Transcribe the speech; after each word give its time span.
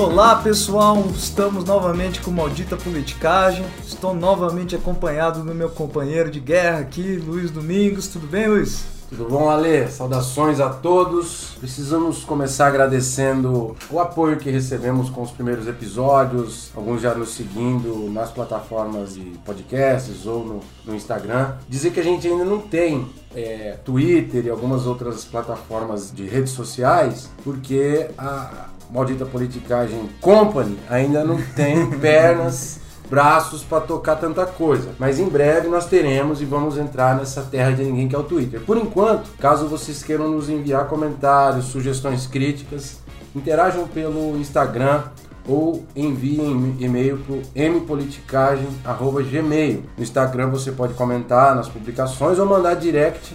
Olá 0.00 0.36
pessoal, 0.36 1.04
estamos 1.12 1.64
novamente 1.64 2.20
com 2.20 2.30
Maldita 2.30 2.76
Politicagem. 2.76 3.66
Estou 3.84 4.14
novamente 4.14 4.76
acompanhado 4.76 5.42
do 5.42 5.52
meu 5.52 5.68
companheiro 5.70 6.30
de 6.30 6.38
guerra 6.38 6.78
aqui, 6.78 7.16
Luiz 7.16 7.50
Domingos. 7.50 8.06
Tudo 8.06 8.28
bem, 8.28 8.46
Luiz? 8.46 8.97
Tudo 9.08 9.24
bom, 9.24 9.48
Ale? 9.48 9.88
Saudações 9.88 10.60
a 10.60 10.68
todos. 10.68 11.56
Precisamos 11.58 12.24
começar 12.24 12.66
agradecendo 12.66 13.74
o 13.90 13.98
apoio 13.98 14.36
que 14.36 14.50
recebemos 14.50 15.08
com 15.08 15.22
os 15.22 15.30
primeiros 15.30 15.66
episódios, 15.66 16.70
alguns 16.76 17.00
já 17.00 17.14
nos 17.14 17.30
seguindo 17.30 18.10
nas 18.12 18.30
plataformas 18.30 19.14
de 19.14 19.32
podcasts 19.46 20.26
ou 20.26 20.44
no, 20.44 20.60
no 20.84 20.94
Instagram. 20.94 21.54
Dizer 21.66 21.92
que 21.92 22.00
a 22.00 22.02
gente 22.02 22.28
ainda 22.28 22.44
não 22.44 22.60
tem 22.60 23.08
é, 23.34 23.78
Twitter 23.82 24.44
e 24.44 24.50
algumas 24.50 24.84
outras 24.84 25.24
plataformas 25.24 26.12
de 26.14 26.26
redes 26.26 26.52
sociais, 26.52 27.30
porque 27.42 28.10
a 28.18 28.66
Maldita 28.90 29.24
Politicagem 29.24 30.06
Company 30.20 30.78
ainda 30.86 31.24
não 31.24 31.40
tem 31.56 31.88
pernas 31.98 32.80
braços 33.08 33.62
para 33.62 33.80
tocar 33.80 34.16
tanta 34.16 34.44
coisa. 34.46 34.90
Mas 34.98 35.18
em 35.18 35.26
breve 35.28 35.68
nós 35.68 35.86
teremos 35.86 36.42
e 36.42 36.44
vamos 36.44 36.76
entrar 36.76 37.16
nessa 37.16 37.42
terra 37.42 37.70
de 37.72 37.84
ninguém 37.84 38.08
que 38.08 38.14
é 38.14 38.18
o 38.18 38.24
Twitter. 38.24 38.60
Por 38.60 38.76
enquanto, 38.76 39.30
caso 39.38 39.66
vocês 39.66 40.02
queiram 40.02 40.30
nos 40.30 40.48
enviar 40.48 40.86
comentários, 40.86 41.66
sugestões 41.66 42.26
críticas, 42.26 42.98
interajam 43.34 43.86
pelo 43.88 44.38
Instagram 44.38 45.02
ou 45.46 45.84
enviem 45.96 46.76
e-mail 46.78 47.18
para 47.18 47.36
mpoliticagem.gmail. 47.70 49.84
No 49.96 50.02
Instagram 50.02 50.50
você 50.50 50.70
pode 50.70 50.92
comentar 50.94 51.56
nas 51.56 51.68
publicações 51.68 52.38
ou 52.38 52.44
mandar 52.44 52.74
direct, 52.74 53.34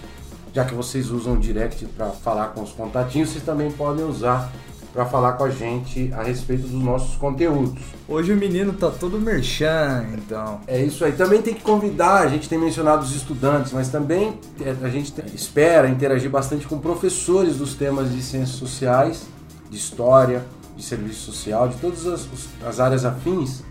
já 0.52 0.64
que 0.64 0.74
vocês 0.74 1.10
usam 1.10 1.36
direct 1.36 1.84
para 1.86 2.10
falar 2.10 2.48
com 2.48 2.62
os 2.62 2.70
contatinhos, 2.70 3.30
vocês 3.30 3.42
também 3.42 3.72
podem 3.72 4.04
usar 4.04 4.52
para 4.94 5.04
falar 5.04 5.32
com 5.32 5.42
a 5.42 5.50
gente 5.50 6.08
a 6.14 6.22
respeito 6.22 6.68
dos 6.68 6.80
nossos 6.80 7.16
conteúdos. 7.16 7.82
Hoje 8.08 8.32
o 8.32 8.36
menino 8.36 8.72
tá 8.72 8.88
todo 8.90 9.18
merchan, 9.18 10.06
então. 10.14 10.60
É 10.68 10.80
isso 10.80 11.04
aí. 11.04 11.10
Também 11.12 11.42
tem 11.42 11.52
que 11.52 11.62
convidar, 11.62 12.20
a 12.20 12.28
gente 12.28 12.48
tem 12.48 12.56
mencionado 12.56 13.02
os 13.02 13.14
estudantes, 13.14 13.72
mas 13.72 13.88
também 13.88 14.38
é, 14.64 14.72
a 14.80 14.88
gente 14.88 15.12
espera 15.34 15.88
interagir 15.88 16.30
bastante 16.30 16.68
com 16.68 16.78
professores 16.78 17.56
dos 17.56 17.74
temas 17.74 18.12
de 18.12 18.22
ciências 18.22 18.56
sociais, 18.56 19.26
de 19.68 19.76
história, 19.76 20.44
de 20.76 20.82
serviço 20.84 21.32
social, 21.32 21.68
de 21.68 21.76
todas 21.78 22.06
as, 22.06 22.28
as 22.64 22.78
áreas 22.78 23.04
afins 23.04 23.64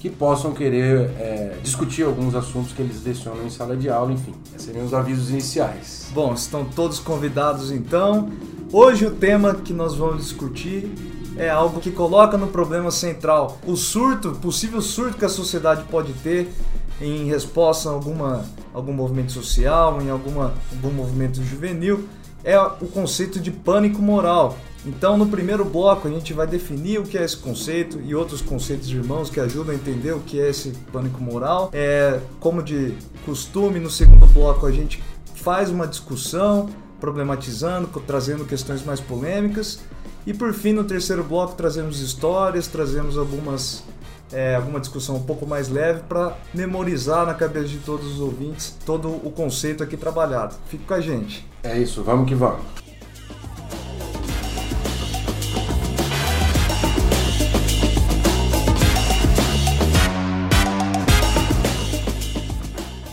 que 0.00 0.10
possam 0.10 0.52
querer 0.52 1.10
é, 1.18 1.56
discutir 1.62 2.04
alguns 2.04 2.34
assuntos 2.34 2.72
que 2.72 2.82
eles 2.82 3.04
lecionam 3.04 3.44
em 3.44 3.50
sala 3.50 3.76
de 3.76 3.88
aula, 3.88 4.12
enfim. 4.12 4.34
Esses 4.54 4.66
seriam 4.66 4.84
os 4.84 4.94
avisos 4.94 5.30
iniciais. 5.30 6.08
Bom, 6.12 6.34
estão 6.34 6.64
todos 6.64 6.98
convidados 6.98 7.70
então. 7.70 8.28
Hoje 8.70 9.06
o 9.06 9.10
tema 9.10 9.54
que 9.54 9.72
nós 9.72 9.94
vamos 9.94 10.22
discutir 10.22 10.92
é 11.38 11.48
algo 11.48 11.80
que 11.80 11.90
coloca 11.90 12.36
no 12.36 12.48
problema 12.48 12.90
central 12.90 13.56
o 13.66 13.74
surto, 13.76 14.32
possível 14.32 14.82
surto 14.82 15.16
que 15.16 15.24
a 15.24 15.28
sociedade 15.28 15.84
pode 15.84 16.12
ter 16.12 16.52
em 17.00 17.24
resposta 17.24 17.88
a 17.88 17.92
alguma, 17.92 18.44
algum 18.74 18.92
movimento 18.92 19.32
social, 19.32 20.02
em 20.02 20.10
alguma, 20.10 20.52
algum 20.70 20.90
movimento 20.90 21.42
juvenil, 21.42 22.06
é 22.44 22.60
o 22.60 22.86
conceito 22.92 23.40
de 23.40 23.50
pânico 23.50 24.02
moral. 24.02 24.58
Então, 24.84 25.16
no 25.16 25.26
primeiro 25.26 25.64
bloco, 25.64 26.06
a 26.06 26.10
gente 26.10 26.34
vai 26.34 26.46
definir 26.46 27.00
o 27.00 27.04
que 27.04 27.16
é 27.16 27.24
esse 27.24 27.38
conceito 27.38 27.98
e 28.04 28.14
outros 28.14 28.42
conceitos 28.42 28.90
irmãos 28.90 29.30
que 29.30 29.40
ajudam 29.40 29.72
a 29.72 29.76
entender 29.76 30.12
o 30.12 30.20
que 30.20 30.38
é 30.38 30.50
esse 30.50 30.72
pânico 30.92 31.22
moral. 31.22 31.70
É, 31.72 32.20
como 32.38 32.62
de 32.62 32.94
costume, 33.24 33.80
no 33.80 33.88
segundo 33.88 34.26
bloco, 34.26 34.66
a 34.66 34.70
gente 34.70 35.02
faz 35.34 35.70
uma 35.70 35.86
discussão 35.86 36.68
problematizando, 37.00 37.88
trazendo 38.06 38.44
questões 38.44 38.84
mais 38.84 39.00
polêmicas. 39.00 39.80
E 40.26 40.34
por 40.34 40.52
fim, 40.52 40.72
no 40.72 40.84
terceiro 40.84 41.24
bloco, 41.24 41.54
trazemos 41.54 42.00
histórias, 42.00 42.66
trazemos 42.66 43.16
algumas 43.16 43.82
é, 44.32 44.56
alguma 44.56 44.78
discussão 44.78 45.16
um 45.16 45.22
pouco 45.22 45.46
mais 45.46 45.68
leve 45.68 46.00
para 46.08 46.36
memorizar 46.52 47.24
na 47.24 47.34
cabeça 47.34 47.68
de 47.68 47.78
todos 47.78 48.06
os 48.06 48.20
ouvintes 48.20 48.76
todo 48.84 49.08
o 49.08 49.30
conceito 49.30 49.82
aqui 49.82 49.96
trabalhado. 49.96 50.54
Fique 50.68 50.84
com 50.84 50.94
a 50.94 51.00
gente. 51.00 51.46
É 51.62 51.78
isso, 51.78 52.02
vamos 52.02 52.28
que 52.28 52.34
vamos. 52.34 52.87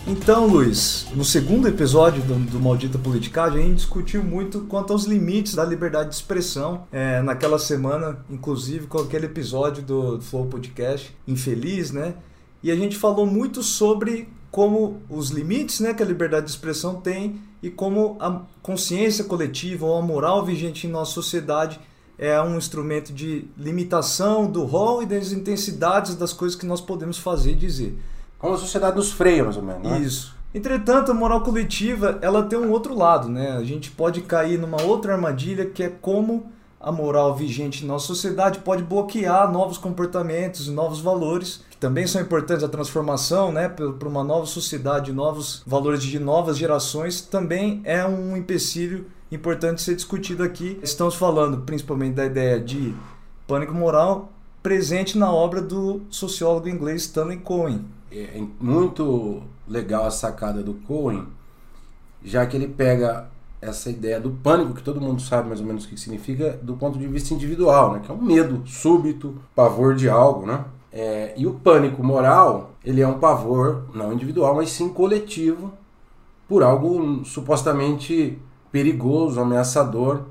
Então, 0.08 0.46
Luiz, 0.46 1.08
no 1.16 1.26
segundo 1.26 1.68
episódio 1.68 2.22
do, 2.22 2.36
do 2.36 2.60
Maldita 2.60 3.00
Politicagem, 3.00 3.60
a 3.60 3.64
gente 3.64 3.78
discutiu 3.78 4.24
muito 4.24 4.62
quanto 4.62 4.94
aos 4.94 5.06
limites 5.06 5.56
da 5.56 5.66
liberdade 5.66 6.10
de 6.10 6.16
expressão. 6.16 6.86
É, 6.92 7.24
naquela 7.24 7.58
semana, 7.58 8.24
inclusive, 8.30 8.86
com 8.86 9.00
aquele 9.00 9.26
episódio 9.26 9.82
do 9.82 10.22
Flow 10.22 10.46
Podcast, 10.46 11.12
Infeliz, 11.28 11.90
né? 11.90 12.14
E 12.62 12.70
a 12.70 12.76
gente 12.76 12.96
falou 12.96 13.26
muito 13.26 13.64
sobre 13.64 14.30
como 14.52 15.02
os 15.10 15.32
limites 15.32 15.80
né, 15.80 15.92
que 15.92 16.04
a 16.04 16.06
liberdade 16.06 16.46
de 16.46 16.52
expressão 16.52 17.02
tem 17.02 17.42
e 17.62 17.72
como 17.72 18.16
a 18.20 18.44
consciência 18.62 19.24
coletiva 19.24 19.88
ou 19.88 19.98
a 19.98 20.02
moral 20.04 20.46
vigente 20.46 20.86
em 20.86 20.90
nossa 20.90 21.14
sociedade 21.14 21.80
é 22.18 22.40
um 22.42 22.58
instrumento 22.58 23.12
de 23.12 23.48
limitação 23.58 24.50
do 24.50 24.64
rol 24.64 25.02
e 25.04 25.06
das 25.06 25.32
intensidades 25.32 26.16
das 26.16 26.32
coisas 26.32 26.58
que 26.58 26.66
nós 26.66 26.80
podemos 26.80 27.18
fazer 27.18 27.52
e 27.52 27.56
dizer. 27.56 27.98
Como 28.46 28.54
a 28.54 28.60
sociedade 28.60 28.96
nos 28.96 29.12
freia, 29.12 29.44
mais 29.44 29.58
ou 29.58 29.64
menos. 29.64 29.82
Né? 29.82 30.00
Isso. 30.02 30.36
Entretanto, 30.54 31.10
a 31.10 31.16
moral 31.16 31.42
coletiva 31.42 32.20
ela 32.22 32.44
tem 32.44 32.60
um 32.60 32.70
outro 32.70 32.96
lado, 32.96 33.28
né? 33.28 33.54
A 33.58 33.64
gente 33.64 33.90
pode 33.90 34.22
cair 34.22 34.60
numa 34.60 34.80
outra 34.84 35.14
armadilha 35.14 35.66
que 35.66 35.82
é 35.82 35.90
como 35.90 36.52
a 36.80 36.92
moral 36.92 37.36
vigente 37.36 37.84
na 37.84 37.94
nossa 37.94 38.06
sociedade 38.06 38.60
pode 38.60 38.84
bloquear 38.84 39.52
novos 39.52 39.80
comportamentos 39.80 40.68
novos 40.68 41.00
valores, 41.00 41.64
que 41.72 41.78
também 41.78 42.06
são 42.06 42.22
importantes 42.22 42.64
a 42.64 42.70
transformação, 42.70 43.52
né, 43.52 43.68
para 43.68 44.08
uma 44.08 44.24
nova 44.24 44.46
sociedade, 44.46 45.12
novos 45.12 45.64
valores 45.66 46.04
de 46.04 46.20
novas 46.20 46.56
gerações, 46.56 47.22
também 47.22 47.82
é 47.84 48.06
um 48.06 48.38
empecilho 48.38 49.08
importante 49.32 49.82
ser 49.82 49.96
discutido 49.96 50.44
aqui. 50.44 50.80
Estamos 50.84 51.16
falando 51.16 51.62
principalmente 51.62 52.14
da 52.14 52.26
ideia 52.26 52.60
de 52.60 52.94
pânico 53.48 53.74
moral 53.74 54.32
presente 54.62 55.18
na 55.18 55.32
obra 55.32 55.62
do 55.62 56.02
sociólogo 56.10 56.70
inglês 56.70 57.04
Stanley 57.04 57.38
Cohen. 57.38 57.86
É 58.18 58.42
muito 58.62 59.42
legal 59.68 60.06
a 60.06 60.12
sacada 60.12 60.64
do 60.64 60.74
Cohen, 60.74 61.28
já 62.24 62.46
que 62.46 62.56
ele 62.56 62.68
pega 62.68 63.30
essa 63.62 63.90
ideia 63.90 64.22
do 64.22 64.32
pânico, 64.32 64.74
que 64.74 64.84
todo 64.84 65.02
mundo 65.02 65.22
sabe 65.22 65.48
mais 65.50 65.60
ou 65.60 65.66
menos 65.66 65.84
o 65.84 65.88
que 65.90 66.00
significa, 66.00 66.58
do 66.62 66.76
ponto 66.76 66.98
de 66.98 67.08
vista 67.08 67.34
individual, 67.34 67.94
né? 67.94 68.02
que 68.04 68.10
é 68.10 68.14
um 68.14 68.22
medo 68.22 68.66
súbito, 68.66 69.36
pavor 69.54 69.96
de 69.96 70.08
algo. 70.08 70.46
Né? 70.46 70.64
É, 70.94 71.34
e 71.36 71.46
o 71.46 71.56
pânico 71.56 72.02
moral, 72.02 72.72
ele 72.86 73.02
é 73.02 73.08
um 73.08 73.20
pavor 73.20 73.86
não 73.94 74.14
individual, 74.14 74.56
mas 74.56 74.70
sim 74.70 74.88
coletivo, 74.88 75.74
por 76.48 76.64
algo 76.64 77.26
supostamente 77.26 78.40
perigoso, 78.72 79.42
ameaçador. 79.42 80.22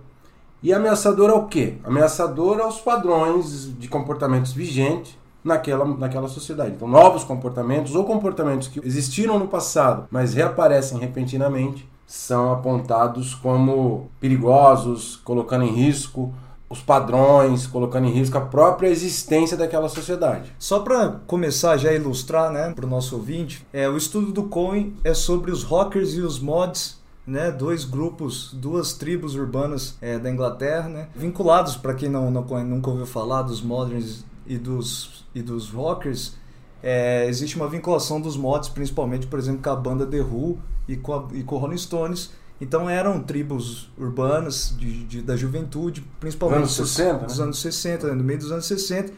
E 0.63 0.73
ameaçador 0.73 1.29
ao 1.29 1.47
quê? 1.49 1.75
Ameaçador 1.85 2.61
aos 2.61 2.81
padrões 2.81 3.79
de 3.79 3.89
comportamentos 3.89 4.53
vigentes 4.53 5.19
naquela, 5.45 5.85
naquela 5.85 6.29
sociedade. 6.29 6.73
Então, 6.75 6.89
novos 6.89 7.23
comportamentos 7.23 7.95
ou 7.95 8.05
comportamentos 8.05 8.67
que 8.67 8.81
existiram 8.85 9.39
no 9.39 9.47
passado, 9.47 10.09
mas 10.11 10.33
reaparecem 10.33 10.99
repentinamente, 10.99 11.87
são 12.07 12.53
apontados 12.53 13.35
como 13.35 14.11
perigosos, 14.19 15.17
colocando 15.17 15.65
em 15.65 15.73
risco 15.73 16.33
os 16.69 16.81
padrões, 16.81 17.67
colocando 17.67 18.07
em 18.07 18.11
risco 18.11 18.37
a 18.37 18.41
própria 18.41 18.89
existência 18.89 19.57
daquela 19.57 19.89
sociedade. 19.89 20.53
Só 20.59 20.81
para 20.81 21.21
começar 21.27 21.77
já 21.77 21.91
a 21.91 21.95
ilustrar, 21.95 22.51
né, 22.51 22.73
para 22.75 22.87
o 22.87 22.89
nosso 22.89 23.17
ouvinte, 23.17 23.65
é 23.73 23.89
o 23.89 23.97
estudo 23.97 24.33
do 24.33 24.45
Cohen 24.45 24.95
é 25.05 25.15
sobre 25.15 25.51
os 25.51 25.63
rockers 25.63 26.15
e 26.15 26.21
os 26.21 26.41
mods 26.41 27.03
né, 27.27 27.51
dois 27.51 27.85
grupos, 27.85 28.53
duas 28.53 28.93
tribos 28.93 29.35
urbanas 29.35 29.97
é, 30.01 30.19
da 30.19 30.31
Inglaterra, 30.31 30.89
né, 30.89 31.09
vinculados, 31.15 31.77
para 31.77 31.95
quem 31.95 32.09
não, 32.09 32.31
não, 32.31 32.43
nunca 32.65 32.91
ouviu 32.91 33.07
falar 33.07 33.43
dos 33.43 33.63
moderns 33.63 34.25
e 34.47 34.59
dos, 34.59 35.25
e 35.35 35.43
dos 35.43 35.71
rockers, 35.71 36.37
é, 36.83 37.27
existe 37.29 37.57
uma 37.57 37.69
vinculação 37.69 38.21
dos 38.21 38.37
mods, 38.37 38.69
principalmente, 38.69 39.27
por 39.27 39.39
exemplo, 39.39 39.63
com 39.63 39.71
a 39.71 39.77
banda 39.77 40.07
The 40.07 40.21
Who 40.21 40.59
e 40.87 40.97
com, 40.97 41.15
a, 41.15 41.29
e 41.33 41.43
com 41.43 41.57
Rolling 41.57 41.79
Stones. 41.79 42.31
Então 42.61 42.89
eram 42.89 43.21
tribos 43.21 43.91
urbanas 43.99 44.75
de, 44.79 45.05
de 45.05 45.23
da 45.23 45.37
juventude, 45.37 46.05
principalmente 46.21 46.59
anos 46.59 46.75
60, 46.75 47.25
dos 47.25 47.39
né? 47.39 47.45
anos 47.45 47.59
60, 47.59 48.07
né, 48.07 48.15
no 48.15 48.23
meio 48.23 48.39
dos 48.39 48.53
anos 48.53 48.67
60, 48.67 49.13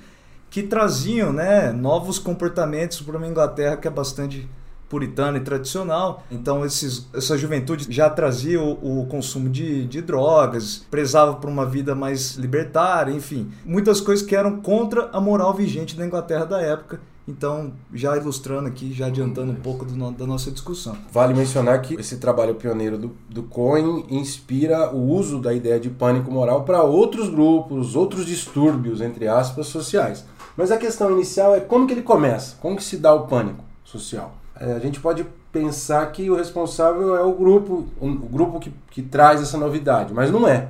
que 0.49 0.63
traziam 0.63 1.33
né, 1.33 1.71
novos 1.73 2.19
comportamentos 2.19 3.01
para 3.01 3.17
uma 3.17 3.27
Inglaterra 3.27 3.77
que 3.77 3.87
é 3.87 3.91
bastante 3.91 4.49
puritana 4.89 5.39
e 5.39 5.41
tradicional. 5.41 6.25
Então 6.31 6.65
esses, 6.65 7.07
essa 7.15 7.37
juventude 7.37 7.87
já 7.91 8.09
trazia 8.09 8.61
o, 8.61 9.03
o, 9.03 9.07
consumo 9.07 9.49
de, 9.49 9.85
de 9.87 10.01
drogas, 10.01 10.85
prezava 10.91 11.35
por 11.35 11.49
uma 11.49 11.67
vida 11.67 11.95
mais 11.95 12.37
libertária, 12.37 13.13
enfim, 13.13 13.51
muitas 13.65 14.01
coisas 14.01 14.25
que 14.25 14.35
eram 14.35 14.61
contra 14.61 15.09
a 15.13 15.21
moral 15.21 15.55
vigente 15.55 15.97
da 15.97 16.07
Inglaterra 16.07 16.45
da 16.45 16.61
época. 16.61 17.01
Então, 17.29 17.73
já 17.93 18.17
ilustrando 18.17 18.69
aqui, 18.69 18.93
já 18.93 19.07
adiantando 19.07 19.51
um 19.51 19.57
pouco 19.57 19.85
do, 19.85 20.11
da 20.13 20.25
nossa 20.25 20.49
discussão. 20.49 20.97
Vale 21.11 21.35
mencionar 21.35 21.83
que 21.83 21.95
esse 21.95 22.19
trabalho 22.19 22.55
pioneiro 22.55 22.97
do, 22.97 23.17
do 23.29 23.43
Cohen 23.43 24.07
inspira 24.09 24.95
o 24.95 25.11
uso 25.11 25.41
da 25.41 25.53
ideia 25.53 25.81
de 25.81 25.91
pânico 25.91 26.31
moral 26.31 26.63
para 26.63 26.85
outros 26.85 27.29
grupos, 27.29 27.97
outros 27.97 28.27
distúrbios, 28.27 29.01
entre 29.01 29.27
aspas, 29.27 29.67
sociais. 29.67 30.25
Mas 30.57 30.71
a 30.71 30.77
questão 30.77 31.11
inicial 31.11 31.55
é 31.55 31.59
como 31.61 31.87
que 31.87 31.95
ele 31.95 32.03
começa? 32.03 32.57
Como 32.61 32.77
que 32.77 32.85
se 32.85 32.97
dá 32.97 33.13
o 33.13 33.27
pânico 33.27 33.65
social? 33.85 34.33
É, 34.59 34.73
a 34.73 34.79
gente 34.79 35.01
pode 35.01 35.27
pensar 35.53 36.05
que 36.13 36.31
o 36.31 36.37
responsável 36.37 37.17
é 37.17 37.23
o 37.23 37.33
grupo, 37.33 37.87
o 38.01 38.09
grupo 38.09 38.61
que, 38.61 38.73
que 38.91 39.03
traz 39.03 39.41
essa 39.41 39.59
novidade, 39.59 40.13
mas 40.13 40.31
não 40.31 40.47
é. 40.47 40.69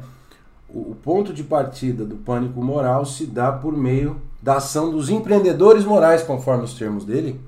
O, 0.68 0.92
o 0.92 0.96
ponto 1.02 1.32
de 1.32 1.44
partida 1.44 2.04
do 2.04 2.16
pânico 2.16 2.62
moral 2.62 3.04
se 3.04 3.26
dá 3.26 3.52
por 3.52 3.76
meio 3.76 4.20
da 4.42 4.56
ação 4.56 4.90
dos 4.90 5.08
empreendedores 5.08 5.84
morais, 5.84 6.22
conforme 6.22 6.64
os 6.64 6.74
termos 6.74 7.04
dele, 7.04 7.40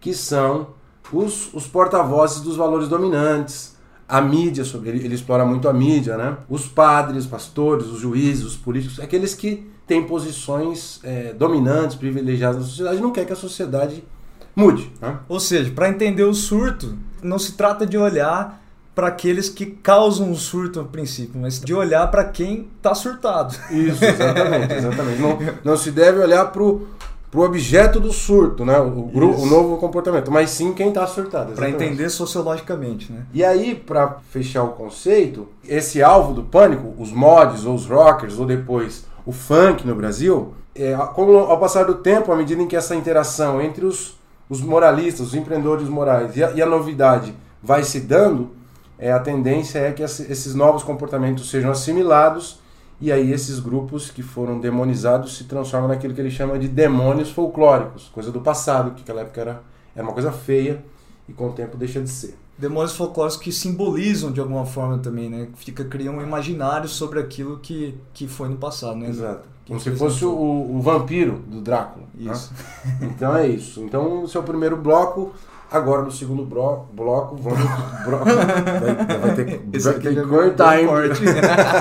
que 0.00 0.14
são 0.14 0.68
os, 1.12 1.52
os 1.52 1.66
porta-vozes 1.66 2.40
dos 2.40 2.56
valores 2.56 2.88
dominantes, 2.88 3.76
a 4.08 4.20
mídia, 4.20 4.64
sobre 4.64 4.90
ele, 4.90 5.04
ele 5.04 5.14
explora 5.14 5.44
muito 5.44 5.68
a 5.68 5.72
mídia, 5.72 6.16
né? 6.16 6.36
Os 6.48 6.66
padres, 6.66 7.24
os 7.24 7.30
pastores, 7.30 7.86
os 7.86 8.00
juízes, 8.00 8.44
os 8.44 8.56
políticos, 8.56 9.00
aqueles 9.00 9.34
que 9.34 9.70
têm 9.86 10.06
posições 10.06 11.00
é, 11.02 11.32
dominantes, 11.32 11.96
privilegiadas 11.96 12.58
na 12.58 12.64
sociedade, 12.64 13.00
não 13.00 13.10
quer 13.10 13.24
que 13.24 13.32
a 13.32 13.36
sociedade 13.36 14.04
mude. 14.54 14.92
Né? 15.00 15.18
Ou 15.28 15.40
seja, 15.40 15.70
para 15.70 15.88
entender 15.88 16.24
o 16.24 16.34
surto, 16.34 16.96
não 17.22 17.38
se 17.38 17.52
trata 17.52 17.86
de 17.86 17.96
olhar 17.96 18.62
para 18.94 19.06
aqueles 19.06 19.48
que 19.48 19.66
causam 19.66 20.30
o 20.30 20.36
surto 20.36 20.80
a 20.80 20.84
princípio, 20.84 21.40
mas 21.40 21.58
de 21.58 21.72
olhar 21.72 22.10
para 22.10 22.24
quem 22.24 22.68
está 22.76 22.94
surtado. 22.94 23.54
Isso, 23.70 24.04
exatamente, 24.04 24.74
exatamente. 24.74 25.20
Não, 25.20 25.38
não 25.64 25.76
se 25.76 25.90
deve 25.90 26.18
olhar 26.18 26.46
para 26.52 26.62
o 26.62 26.86
objeto 27.34 27.98
do 27.98 28.12
surto, 28.12 28.64
né? 28.64 28.78
O, 28.78 29.10
o, 29.14 29.46
novo 29.46 29.78
comportamento, 29.78 30.30
mas 30.30 30.50
sim 30.50 30.74
quem 30.74 30.88
está 30.88 31.06
surtado. 31.06 31.54
Para 31.54 31.70
entender 31.70 32.10
sociologicamente, 32.10 33.10
né? 33.10 33.22
E 33.32 33.42
aí, 33.42 33.74
para 33.74 34.18
fechar 34.30 34.62
o 34.62 34.72
conceito, 34.72 35.48
esse 35.66 36.02
alvo 36.02 36.34
do 36.34 36.42
pânico, 36.42 36.94
os 36.98 37.10
mods 37.10 37.64
ou 37.64 37.74
os 37.74 37.86
rockers 37.86 38.38
ou 38.38 38.44
depois 38.44 39.06
o 39.24 39.32
funk 39.32 39.86
no 39.86 39.94
Brasil, 39.94 40.52
é, 40.74 40.94
como 41.14 41.38
ao 41.38 41.58
passar 41.58 41.84
do 41.84 41.94
tempo, 41.94 42.30
à 42.30 42.36
medida 42.36 42.60
em 42.60 42.66
que 42.66 42.76
essa 42.76 42.94
interação 42.94 43.60
entre 43.62 43.86
os, 43.86 44.16
os 44.52 44.60
moralistas, 44.60 45.28
os 45.28 45.34
empreendedores 45.34 45.88
morais 45.88 46.36
e 46.36 46.44
a, 46.44 46.50
e 46.50 46.60
a 46.60 46.66
novidade 46.66 47.34
vai 47.62 47.82
se 47.82 48.00
dando, 48.00 48.50
é, 48.98 49.10
a 49.10 49.18
tendência 49.18 49.78
é 49.78 49.92
que 49.92 50.02
esses 50.02 50.54
novos 50.54 50.82
comportamentos 50.82 51.48
sejam 51.48 51.70
assimilados 51.70 52.60
e 53.00 53.10
aí 53.10 53.32
esses 53.32 53.58
grupos 53.58 54.10
que 54.10 54.22
foram 54.22 54.60
demonizados 54.60 55.38
se 55.38 55.44
transformam 55.44 55.88
naquilo 55.88 56.12
que 56.12 56.20
ele 56.20 56.30
chama 56.30 56.58
de 56.58 56.68
demônios 56.68 57.30
folclóricos, 57.30 58.10
coisa 58.12 58.30
do 58.30 58.42
passado, 58.42 58.90
que 58.90 59.00
naquela 59.00 59.22
época 59.22 59.40
era, 59.40 59.62
era 59.96 60.04
uma 60.04 60.12
coisa 60.12 60.30
feia 60.30 60.84
e 61.26 61.32
com 61.32 61.48
o 61.48 61.52
tempo 61.52 61.78
deixa 61.78 62.02
de 62.02 62.10
ser. 62.10 62.36
Demônios 62.58 62.94
folclóricos 62.94 63.38
que 63.38 63.50
simbolizam 63.50 64.30
de 64.30 64.38
alguma 64.38 64.66
forma 64.66 64.98
também, 64.98 65.30
né? 65.30 65.48
Fica 65.56 65.82
criando 65.82 66.18
um 66.18 66.22
imaginário 66.22 66.90
sobre 66.90 67.18
aquilo 67.18 67.58
que, 67.58 67.98
que 68.12 68.28
foi 68.28 68.50
no 68.50 68.56
passado, 68.56 68.96
né? 68.96 69.08
Exato. 69.08 69.48
Como 69.66 69.80
se 69.80 69.90
fosse 69.92 70.24
o, 70.24 70.30
o 70.30 70.80
vampiro 70.80 71.40
do 71.46 71.60
Drácula. 71.60 72.06
Né? 72.14 72.32
Isso. 72.32 72.52
Né? 72.52 73.08
Então 73.14 73.36
é 73.36 73.46
isso. 73.46 73.82
Então 73.82 74.22
o 74.22 74.28
seu 74.28 74.42
primeiro 74.42 74.76
bloco 74.76 75.32
Agora 75.72 76.02
no 76.02 76.12
segundo 76.12 76.44
bloco, 76.44 76.92
bloco 76.92 77.34
vamos. 77.36 77.58
bloco, 78.04 78.24
vai, 78.26 79.18
vai 79.18 79.34
ter, 79.34 79.62
vai 79.80 79.94
ter 79.94 80.14
que 80.14 80.28
cortar, 80.28 80.78
hein? 80.78 80.86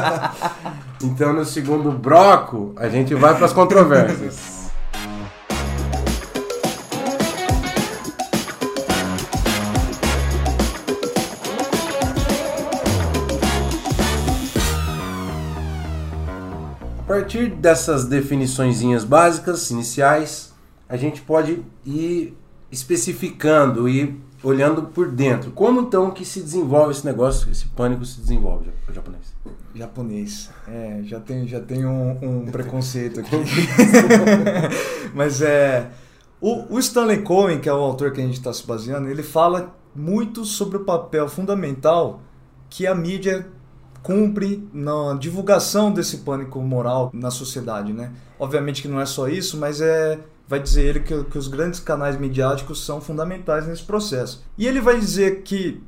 então 1.03 1.33
no 1.33 1.43
segundo 1.43 1.91
bloco 1.91 2.71
a 2.77 2.87
gente 2.87 3.13
vai 3.13 3.35
para 3.35 3.45
as 3.45 3.51
controvérsias. 3.51 4.50
Partir 17.41 17.49
dessas 17.55 18.05
definiçõezinhas 18.05 19.03
básicas, 19.03 19.71
iniciais, 19.71 20.53
a 20.87 20.97
gente 20.97 21.21
pode 21.21 21.63
ir 21.85 22.37
especificando 22.71 23.89
e 23.89 24.19
olhando 24.43 24.83
por 24.83 25.09
dentro. 25.11 25.51
Como 25.51 25.81
então 25.81 26.11
que 26.11 26.25
se 26.25 26.41
desenvolve 26.41 26.91
esse 26.91 27.05
negócio, 27.05 27.49
esse 27.51 27.65
pânico 27.67 28.05
se 28.05 28.19
desenvolve, 28.19 28.69
japonês? 28.91 29.33
Japonês. 29.73 30.49
É, 30.67 31.01
já 31.03 31.19
tem, 31.19 31.47
já 31.47 31.59
tem 31.59 31.85
um, 31.85 32.17
um 32.21 32.45
preconceito 32.51 33.19
aqui. 33.19 33.35
Mas 35.13 35.41
é. 35.41 35.89
O, 36.39 36.75
o, 36.75 36.79
Stanley 36.79 37.21
Cohen, 37.21 37.59
que 37.59 37.69
é 37.69 37.73
o 37.73 37.77
autor 37.77 38.11
que 38.11 38.19
a 38.19 38.23
gente 38.23 38.37
está 38.37 38.51
se 38.51 38.65
baseando, 38.65 39.07
ele 39.07 39.21
fala 39.21 39.75
muito 39.95 40.43
sobre 40.43 40.77
o 40.77 40.83
papel 40.83 41.29
fundamental 41.29 42.19
que 42.67 42.87
a 42.87 42.95
mídia 42.95 43.47
cumpre 44.03 44.67
na 44.73 45.13
divulgação 45.15 45.91
desse 45.91 46.17
pânico 46.17 46.59
moral 46.61 47.11
na 47.13 47.31
sociedade, 47.31 47.93
né? 47.93 48.11
Obviamente 48.39 48.81
que 48.81 48.87
não 48.87 48.99
é 48.99 49.05
só 49.05 49.27
isso, 49.27 49.57
mas 49.57 49.81
é 49.81 50.19
vai 50.47 50.59
dizer 50.59 50.83
ele 50.85 50.99
que, 50.99 51.23
que 51.23 51.37
os 51.37 51.47
grandes 51.47 51.79
canais 51.79 52.19
midiáticos 52.19 52.85
são 52.85 52.99
fundamentais 52.99 53.65
nesse 53.65 53.83
processo. 53.83 54.43
E 54.57 54.67
ele 54.67 54.81
vai 54.81 54.99
dizer 54.99 55.43
que 55.43 55.81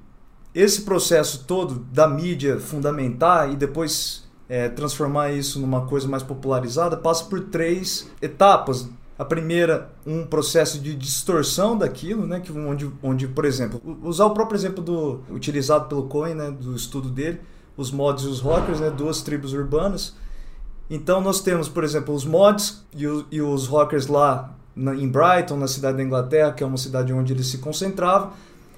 esse 0.56 0.84
processo 0.84 1.44
todo 1.46 1.80
da 1.92 2.08
mídia 2.08 2.58
fundamentar 2.60 3.52
e 3.52 3.58
depois 3.58 4.24
é, 4.48 4.70
transformar 4.70 5.32
isso 5.32 5.60
numa 5.60 5.86
coisa 5.86 6.08
mais 6.08 6.24
popularizada 6.24 6.96
passa 6.96 7.26
por 7.26 7.42
três 7.42 8.10
etapas. 8.22 8.88
A 9.20 9.26
primeira, 9.26 9.92
um 10.08 10.26
processo 10.26 10.80
de 10.80 10.96
distorção 10.96 11.78
daquilo, 11.78 12.26
né, 12.26 12.40
que 12.40 12.52
onde, 12.52 12.90
onde, 13.02 13.28
por 13.28 13.44
exemplo, 13.44 13.82
usar 14.02 14.26
o 14.26 14.32
próprio 14.32 14.58
exemplo 14.58 14.82
do 14.82 15.22
utilizado 15.30 15.90
pelo 15.90 16.04
Cohen, 16.04 16.36
né, 16.36 16.52
do 16.52 16.74
estudo 16.74 17.10
dele, 17.10 17.42
os 17.76 17.92
mods 17.92 18.26
e 18.26 18.28
os 18.28 18.40
rockers, 18.40 18.80
né, 18.80 18.90
duas 18.90 19.22
tribos 19.22 19.54
urbanas 19.54 20.14
então 20.90 21.22
nós 21.22 21.42
temos, 21.42 21.68
por 21.68 21.84
exemplo, 21.84 22.14
os 22.14 22.26
mods 22.26 22.86
e, 22.96 23.08
o, 23.08 23.26
e 23.32 23.42
os 23.42 23.68
rockers 23.68 24.08
lá 24.08 24.54
na, 24.76 24.94
em 24.94 25.08
Brighton, 25.08 25.58
na 25.58 25.68
cidade 25.68 25.98
da 25.98 26.04
Inglaterra, 26.04 26.52
que 26.52 26.64
é 26.64 26.68
uma 26.68 26.78
cidade 26.78 27.14
onde 27.14 27.34
eles 27.34 27.48
se 27.48 27.58
concentravam. 27.60 28.32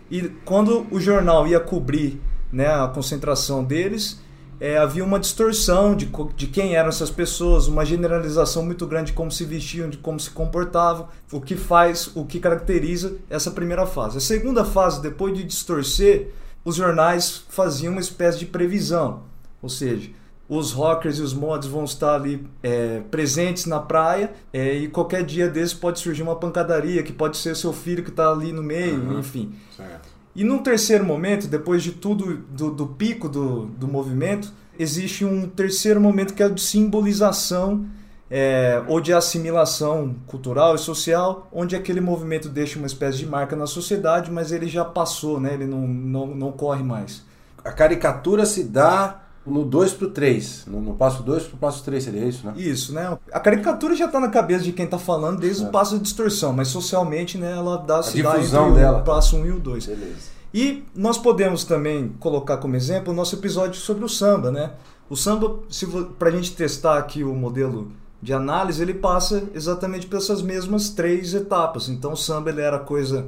E 0.10 0.22
quando 0.46 0.86
o 0.92 1.00
jornal 1.00 1.48
ia 1.48 1.60
cobrir 1.60 2.22
né, 2.52 2.68
a 2.68 2.88
concentração 2.88 3.64
deles, 3.64 4.22
é, 4.60 4.78
havia 4.78 5.04
uma 5.04 5.20
distorção 5.20 5.96
de, 5.96 6.10
de 6.38 6.48
quem 6.48 6.76
eram 6.76 6.88
essas 6.88 7.10
pessoas, 7.10 7.68
uma 7.68 7.84
generalização 7.84 8.64
muito 8.64 8.86
grande 8.88 9.08
de 9.08 9.14
como 9.14 9.32
se 9.32 9.44
vestiam, 9.44 9.90
de 9.90 9.98
como 9.98 10.18
se 10.18 10.30
comportavam, 10.30 11.08
o 11.34 11.42
que 11.42 11.58
faz, 11.58 12.10
o 12.16 12.24
que 12.24 12.40
caracteriza 12.40 13.18
essa 13.30 13.52
primeira 13.52 13.86
fase. 13.86 14.20
A 14.20 14.22
segunda 14.22 14.64
fase, 14.64 15.02
depois 15.02 15.36
de 15.36 15.44
distorcer, 15.44 16.32
os 16.66 16.76
jornais 16.76 17.46
faziam 17.48 17.94
uma 17.94 18.02
espécie 18.02 18.40
de 18.40 18.48
previsão, 18.48 19.24
ou 19.62 19.70
seja, 19.70 20.10
os 20.50 20.72
rockers 20.72 21.18
e 21.18 21.22
os 21.22 21.34
mods 21.34 21.68
vão 21.68 21.86
estar 21.86 22.16
ali 22.16 22.46
é, 22.62 23.02
presentes 23.12 23.66
na 23.66 23.80
praia 23.80 24.34
é, 24.52 24.74
e 24.76 24.88
qualquer 24.88 25.24
dia 25.24 25.48
desse 25.48 25.76
pode 25.76 26.00
surgir 26.00 26.24
uma 26.24 26.36
pancadaria 26.36 27.02
que 27.02 27.14
pode 27.14 27.38
ser 27.38 27.56
seu 27.56 27.72
filho 27.72 28.04
que 28.04 28.10
está 28.10 28.32
ali 28.32 28.52
no 28.52 28.62
meio, 28.62 28.96
uhum. 28.96 29.20
enfim. 29.20 29.56
Certo. 29.76 30.10
E 30.36 30.44
num 30.44 30.60
terceiro 30.60 31.06
momento, 31.06 31.48
depois 31.48 31.82
de 31.82 31.94
tudo, 31.94 32.38
do, 32.50 32.70
do 32.72 32.88
pico 32.88 33.30
do, 33.30 33.66
do 33.68 33.88
movimento, 33.88 34.52
existe 34.78 35.24
um 35.24 35.48
terceiro 35.48 36.02
momento 36.02 36.34
que 36.34 36.44
é 36.44 36.48
o 36.48 36.54
de 36.54 36.62
simbolização 36.62 37.86
é, 38.30 38.82
ou 38.88 39.00
de 39.00 39.14
assimilação 39.14 40.16
cultural 40.28 40.76
e 40.76 40.80
social, 40.80 41.48
onde 41.52 41.76
aquele 41.76 42.02
movimento 42.02 42.50
deixa 42.50 42.78
uma 42.78 42.88
espécie 42.88 43.20
de 43.20 43.26
marca 43.26 43.56
na 43.56 43.68
sociedade, 43.68 44.32
mas 44.32 44.52
ele 44.52 44.68
já 44.68 44.84
passou, 44.84 45.40
né? 45.40 45.54
ele 45.54 45.66
não, 45.66 45.88
não, 45.88 46.28
não 46.28 46.52
corre 46.52 46.84
mais. 46.84 47.24
A 47.64 47.72
caricatura 47.72 48.46
se 48.46 48.64
dá 48.64 49.22
no 49.46 49.64
2 49.64 49.94
pro 49.94 50.10
3. 50.10 50.66
No, 50.68 50.82
no 50.82 50.96
passo 50.96 51.22
2 51.22 51.44
pro 51.44 51.58
passo 51.58 51.84
3 51.84 52.04
seria 52.04 52.26
isso, 52.26 52.46
né? 52.46 52.54
Isso, 52.58 52.94
né? 52.94 53.18
A 53.32 53.40
caricatura 53.40 53.96
já 53.96 54.08
tá 54.08 54.20
na 54.20 54.30
cabeça 54.30 54.64
de 54.64 54.72
quem 54.72 54.88
tá 54.88 54.98
falando 54.98 55.40
desde 55.40 55.64
é. 55.64 55.68
o 55.68 55.72
passo 55.72 55.98
de 55.98 56.04
distorção, 56.04 56.52
mas 56.52 56.68
socialmente, 56.70 57.38
né, 57.38 57.52
ela 57.52 57.78
dá 57.78 58.02
se 58.02 58.22
dá 58.24 58.40
entre 58.40 58.72
dela. 58.74 59.00
o 59.00 59.04
passo 59.04 59.36
1 59.36 59.40
um 59.40 59.46
e 59.46 59.52
o 59.52 59.60
2. 59.60 59.86
Beleza. 59.86 60.36
E 60.54 60.84
nós 60.96 61.18
podemos 61.18 61.64
também 61.64 62.16
colocar 62.20 62.58
como 62.58 62.76
exemplo 62.76 63.12
o 63.12 63.16
nosso 63.16 63.36
episódio 63.36 63.80
sobre 63.80 64.06
o 64.06 64.10
samba, 64.10 64.52
né? 64.52 64.72
O 65.10 65.16
samba, 65.16 65.60
se 65.70 65.86
pra 66.18 66.32
gente 66.32 66.56
testar 66.56 66.98
aqui 66.98 67.24
o 67.24 67.36
modelo 67.36 67.92
de 68.26 68.34
análise, 68.34 68.82
ele 68.82 68.96
passa 68.96 69.44
exatamente 69.54 70.08
por 70.08 70.18
essas 70.18 70.42
mesmas 70.42 70.90
três 70.90 71.36
etapas. 71.36 71.88
Então 71.88 72.14
o 72.14 72.18
samba 72.18 72.50
ele 72.50 72.60
era 72.60 72.80
coisa 72.80 73.28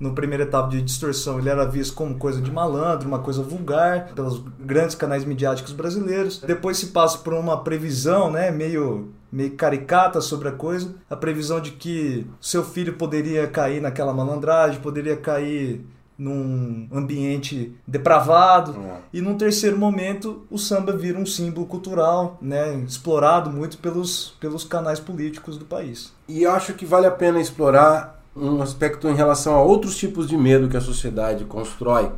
no 0.00 0.14
primeiro 0.14 0.44
etapa 0.44 0.70
de 0.70 0.80
distorção, 0.80 1.38
ele 1.38 1.50
era 1.50 1.66
visto 1.66 1.92
como 1.94 2.16
coisa 2.16 2.40
de 2.40 2.50
malandro, 2.50 3.06
uma 3.06 3.18
coisa 3.18 3.42
vulgar, 3.42 4.14
pelos 4.14 4.42
grandes 4.58 4.94
canais 4.94 5.24
midiáticos 5.24 5.72
brasileiros. 5.72 6.38
Depois 6.38 6.78
se 6.78 6.86
passa 6.86 7.18
por 7.18 7.34
uma 7.34 7.62
previsão, 7.62 8.30
né, 8.30 8.50
meio 8.50 9.12
meio 9.30 9.54
caricata 9.54 10.22
sobre 10.22 10.48
a 10.48 10.52
coisa, 10.52 10.94
a 11.10 11.14
previsão 11.14 11.60
de 11.60 11.72
que 11.72 12.26
seu 12.40 12.64
filho 12.64 12.94
poderia 12.94 13.46
cair 13.46 13.82
naquela 13.82 14.14
malandragem, 14.14 14.80
poderia 14.80 15.18
cair 15.18 15.84
num 16.18 16.88
ambiente 16.92 17.72
depravado. 17.86 18.76
É. 18.80 18.96
E 19.12 19.20
num 19.20 19.36
terceiro 19.36 19.78
momento, 19.78 20.44
o 20.50 20.58
samba 20.58 20.92
vira 20.96 21.16
um 21.16 21.24
símbolo 21.24 21.66
cultural, 21.66 22.36
né, 22.42 22.74
explorado 22.86 23.50
muito 23.50 23.78
pelos, 23.78 24.36
pelos 24.40 24.64
canais 24.64 24.98
políticos 24.98 25.56
do 25.56 25.64
país. 25.64 26.12
E 26.28 26.44
acho 26.44 26.74
que 26.74 26.84
vale 26.84 27.06
a 27.06 27.10
pena 27.10 27.40
explorar 27.40 28.20
um 28.34 28.60
aspecto 28.60 29.08
em 29.08 29.14
relação 29.14 29.54
a 29.54 29.62
outros 29.62 29.96
tipos 29.96 30.26
de 30.26 30.36
medo 30.36 30.68
que 30.68 30.76
a 30.76 30.80
sociedade 30.80 31.44
constrói, 31.44 32.10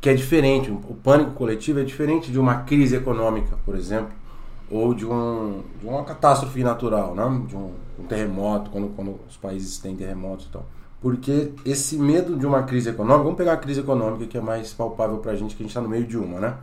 que 0.00 0.10
é 0.10 0.14
diferente. 0.14 0.70
O 0.70 0.94
pânico 0.94 1.32
coletivo 1.32 1.80
é 1.80 1.84
diferente 1.84 2.30
de 2.30 2.38
uma 2.38 2.56
crise 2.62 2.96
econômica, 2.96 3.56
por 3.64 3.74
exemplo, 3.74 4.12
ou 4.70 4.94
de, 4.94 5.06
um, 5.06 5.62
de 5.80 5.86
uma 5.86 6.04
catástrofe 6.04 6.62
natural, 6.62 7.14
né? 7.14 7.42
de 7.46 7.56
um, 7.56 7.72
um 7.98 8.04
terremoto, 8.04 8.70
quando, 8.70 8.88
quando 8.88 9.20
os 9.28 9.36
países 9.36 9.78
têm 9.78 9.96
terremotos 9.96 10.46
e 10.46 10.48
tal. 10.50 10.66
Porque 11.02 11.52
esse 11.66 11.96
medo 11.96 12.36
de 12.36 12.46
uma 12.46 12.62
crise 12.62 12.88
econômica, 12.88 13.24
vamos 13.24 13.36
pegar 13.36 13.54
a 13.54 13.56
crise 13.56 13.80
econômica 13.80 14.24
que 14.24 14.38
é 14.38 14.40
mais 14.40 14.72
palpável 14.72 15.18
para 15.18 15.32
a 15.32 15.36
gente, 15.36 15.56
que 15.56 15.62
a 15.62 15.64
gente 15.64 15.70
está 15.70 15.80
no 15.80 15.88
meio 15.88 16.06
de 16.06 16.16
uma, 16.16 16.38
né? 16.38 16.54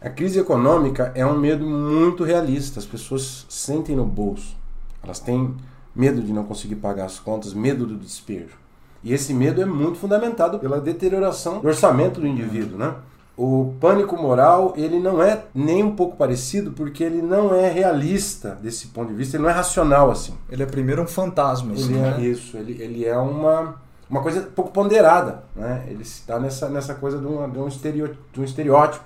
A 0.00 0.08
crise 0.08 0.38
econômica 0.38 1.10
é 1.16 1.26
um 1.26 1.36
medo 1.36 1.66
muito 1.66 2.22
realista, 2.22 2.78
as 2.78 2.86
pessoas 2.86 3.44
sentem 3.48 3.96
no 3.96 4.04
bolso. 4.04 4.56
Elas 5.02 5.18
têm 5.18 5.54
medo 5.94 6.22
de 6.22 6.32
não 6.32 6.44
conseguir 6.44 6.76
pagar 6.76 7.06
as 7.06 7.18
contas, 7.18 7.52
medo 7.52 7.84
do 7.86 7.96
despejo. 7.96 8.54
E 9.02 9.12
esse 9.12 9.34
medo 9.34 9.60
é 9.60 9.64
muito 9.64 9.98
fundamentado 9.98 10.58
pela 10.60 10.80
deterioração 10.80 11.60
do 11.60 11.66
orçamento 11.66 12.20
do 12.20 12.26
indivíduo, 12.26 12.78
né? 12.78 12.94
O 13.36 13.74
pânico 13.78 14.16
moral, 14.16 14.72
ele 14.76 14.98
não 14.98 15.22
é 15.22 15.44
nem 15.54 15.82
um 15.82 15.94
pouco 15.94 16.16
parecido, 16.16 16.70
porque 16.72 17.04
ele 17.04 17.20
não 17.20 17.54
é 17.54 17.68
realista 17.70 18.58
desse 18.62 18.86
ponto 18.86 19.08
de 19.08 19.14
vista, 19.14 19.36
ele 19.36 19.42
não 19.42 19.50
é 19.50 19.52
racional 19.52 20.10
assim. 20.10 20.34
Ele 20.48 20.62
é 20.62 20.66
primeiro 20.66 21.02
um 21.02 21.06
fantasma, 21.06 21.74
assim, 21.74 21.94
ele 21.94 21.98
é, 21.98 22.10
né? 22.12 22.20
Isso, 22.22 22.56
ele, 22.56 22.80
ele 22.82 23.04
é 23.04 23.16
uma, 23.18 23.74
uma 24.08 24.22
coisa 24.22 24.40
pouco 24.40 24.70
ponderada, 24.70 25.44
né? 25.54 25.84
Ele 25.86 26.02
está 26.02 26.40
nessa, 26.40 26.70
nessa 26.70 26.94
coisa 26.94 27.18
de 27.18 27.26
um, 27.26 27.50
de, 27.50 27.58
um 27.58 27.68
estereótipo, 27.68 28.18
de 28.32 28.40
um 28.40 28.44
estereótipo 28.44 29.04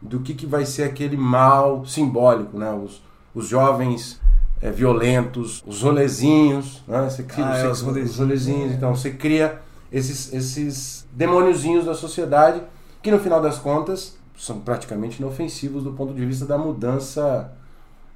do 0.00 0.20
que, 0.20 0.34
que 0.34 0.46
vai 0.46 0.64
ser 0.64 0.84
aquele 0.84 1.16
mal 1.16 1.84
simbólico, 1.84 2.56
né? 2.56 2.70
Os, 2.72 3.02
os 3.34 3.48
jovens 3.48 4.20
é, 4.62 4.70
violentos, 4.70 5.64
os 5.66 5.82
rolezinhos, 5.82 6.80
né? 6.86 7.10
Você 7.10 7.24
cria, 7.24 7.44
Ah, 7.44 7.56
é, 7.56 7.62
você- 7.62 7.66
os 7.70 7.80
rolezinhos. 7.80 8.10
os 8.12 8.18
rolezinhos, 8.18 8.72
então 8.72 8.94
você 8.94 9.10
cria 9.10 9.60
esses, 9.90 10.32
esses 10.32 11.04
demôniozinhos 11.12 11.84
da 11.84 11.94
sociedade 11.94 12.60
que 13.04 13.10
no 13.10 13.18
final 13.18 13.38
das 13.38 13.58
contas 13.58 14.16
são 14.34 14.60
praticamente 14.60 15.20
inofensivos 15.20 15.84
do 15.84 15.92
ponto 15.92 16.14
de 16.14 16.24
vista 16.24 16.46
da 16.46 16.56
mudança 16.56 17.52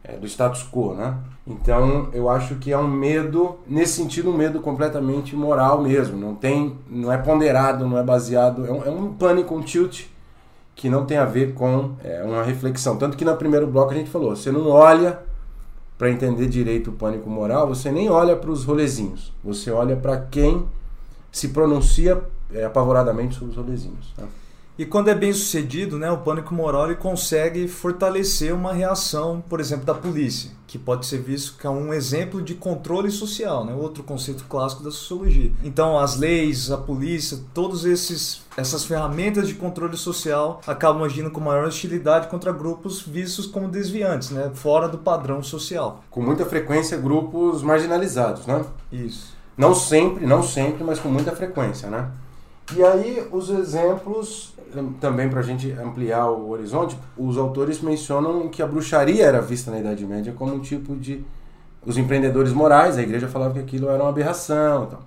é, 0.02 0.16
do 0.16 0.26
status 0.26 0.62
quo, 0.62 0.94
né? 0.94 1.14
Então 1.46 2.08
eu 2.14 2.30
acho 2.30 2.54
que 2.54 2.72
é 2.72 2.78
um 2.78 2.88
medo 2.88 3.58
nesse 3.66 3.92
sentido 3.92 4.30
um 4.30 4.36
medo 4.36 4.60
completamente 4.60 5.36
moral 5.36 5.82
mesmo, 5.82 6.16
não 6.16 6.34
tem, 6.34 6.78
não 6.88 7.12
é 7.12 7.18
ponderado, 7.18 7.86
não 7.86 7.98
é 7.98 8.02
baseado, 8.02 8.66
é 8.66 8.72
um, 8.72 8.82
é 8.82 8.90
um 8.90 9.12
pânico, 9.12 9.54
um 9.54 9.60
tilt 9.60 10.06
que 10.74 10.88
não 10.88 11.04
tem 11.04 11.18
a 11.18 11.26
ver 11.26 11.52
com 11.52 11.92
é, 12.02 12.22
uma 12.24 12.42
reflexão. 12.42 12.96
Tanto 12.96 13.14
que 13.14 13.26
no 13.26 13.36
primeiro 13.36 13.66
bloco 13.66 13.90
a 13.90 13.94
gente 13.94 14.08
falou, 14.08 14.34
você 14.34 14.50
não 14.50 14.68
olha 14.68 15.18
para 15.98 16.10
entender 16.10 16.46
direito 16.46 16.88
o 16.88 16.92
pânico 16.94 17.28
moral, 17.28 17.68
você 17.68 17.92
nem 17.92 18.08
olha 18.08 18.34
para 18.34 18.50
os 18.50 18.64
rolezinhos, 18.64 19.34
você 19.44 19.70
olha 19.70 19.96
para 19.96 20.16
quem 20.16 20.64
se 21.30 21.48
pronuncia 21.48 22.22
é, 22.54 22.64
apavoradamente 22.64 23.34
sobre 23.34 23.50
os 23.50 23.56
rolezinhos. 23.56 24.14
Tá? 24.16 24.24
E 24.78 24.86
quando 24.86 25.08
é 25.08 25.14
bem 25.14 25.32
sucedido, 25.32 25.98
né, 25.98 26.08
o 26.08 26.18
pânico 26.18 26.54
moral 26.54 26.86
ele 26.86 26.94
consegue 26.94 27.66
fortalecer 27.66 28.54
uma 28.54 28.72
reação, 28.72 29.42
por 29.48 29.58
exemplo, 29.58 29.84
da 29.84 29.92
polícia, 29.92 30.52
que 30.68 30.78
pode 30.78 31.04
ser 31.04 31.18
visto 31.18 31.60
como 31.60 31.80
um 31.80 31.92
exemplo 31.92 32.40
de 32.40 32.54
controle 32.54 33.10
social, 33.10 33.64
né, 33.64 33.74
outro 33.74 34.04
conceito 34.04 34.44
clássico 34.44 34.84
da 34.84 34.92
sociologia. 34.92 35.50
Então, 35.64 35.98
as 35.98 36.16
leis, 36.16 36.70
a 36.70 36.78
polícia, 36.78 37.40
todos 37.52 37.84
esses 37.84 38.46
essas 38.56 38.84
ferramentas 38.84 39.48
de 39.48 39.54
controle 39.54 39.96
social 39.96 40.60
acabam 40.64 41.02
agindo 41.02 41.30
com 41.30 41.40
maior 41.40 41.66
hostilidade 41.66 42.28
contra 42.28 42.52
grupos 42.52 43.02
vistos 43.02 43.46
como 43.46 43.68
desviantes, 43.68 44.30
né, 44.30 44.52
fora 44.54 44.88
do 44.88 44.98
padrão 44.98 45.42
social. 45.42 46.04
Com 46.08 46.22
muita 46.22 46.46
frequência 46.46 46.96
grupos 46.96 47.62
marginalizados, 47.62 48.46
né? 48.46 48.64
Isso. 48.92 49.36
Não 49.56 49.74
sempre, 49.74 50.24
não 50.24 50.40
sempre, 50.40 50.84
mas 50.84 51.00
com 51.00 51.08
muita 51.08 51.34
frequência, 51.34 51.90
né? 51.90 52.08
E 52.76 52.82
aí 52.84 53.26
os 53.32 53.48
exemplos, 53.50 54.54
também 55.00 55.28
para 55.28 55.40
a 55.40 55.42
gente 55.42 55.70
ampliar 55.72 56.28
o 56.28 56.50
horizonte, 56.50 56.98
os 57.16 57.38
autores 57.38 57.80
mencionam 57.80 58.48
que 58.48 58.62
a 58.62 58.66
bruxaria 58.66 59.24
era 59.24 59.40
vista 59.40 59.70
na 59.70 59.78
Idade 59.80 60.04
Média 60.06 60.32
como 60.36 60.54
um 60.54 60.60
tipo 60.60 60.94
de... 60.96 61.24
Os 61.86 61.96
empreendedores 61.96 62.52
morais, 62.52 62.98
a 62.98 63.02
igreja 63.02 63.28
falava 63.28 63.54
que 63.54 63.60
aquilo 63.60 63.88
era 63.88 64.02
uma 64.02 64.10
aberração 64.10 64.84
e 64.84 64.86
tal. 64.88 65.00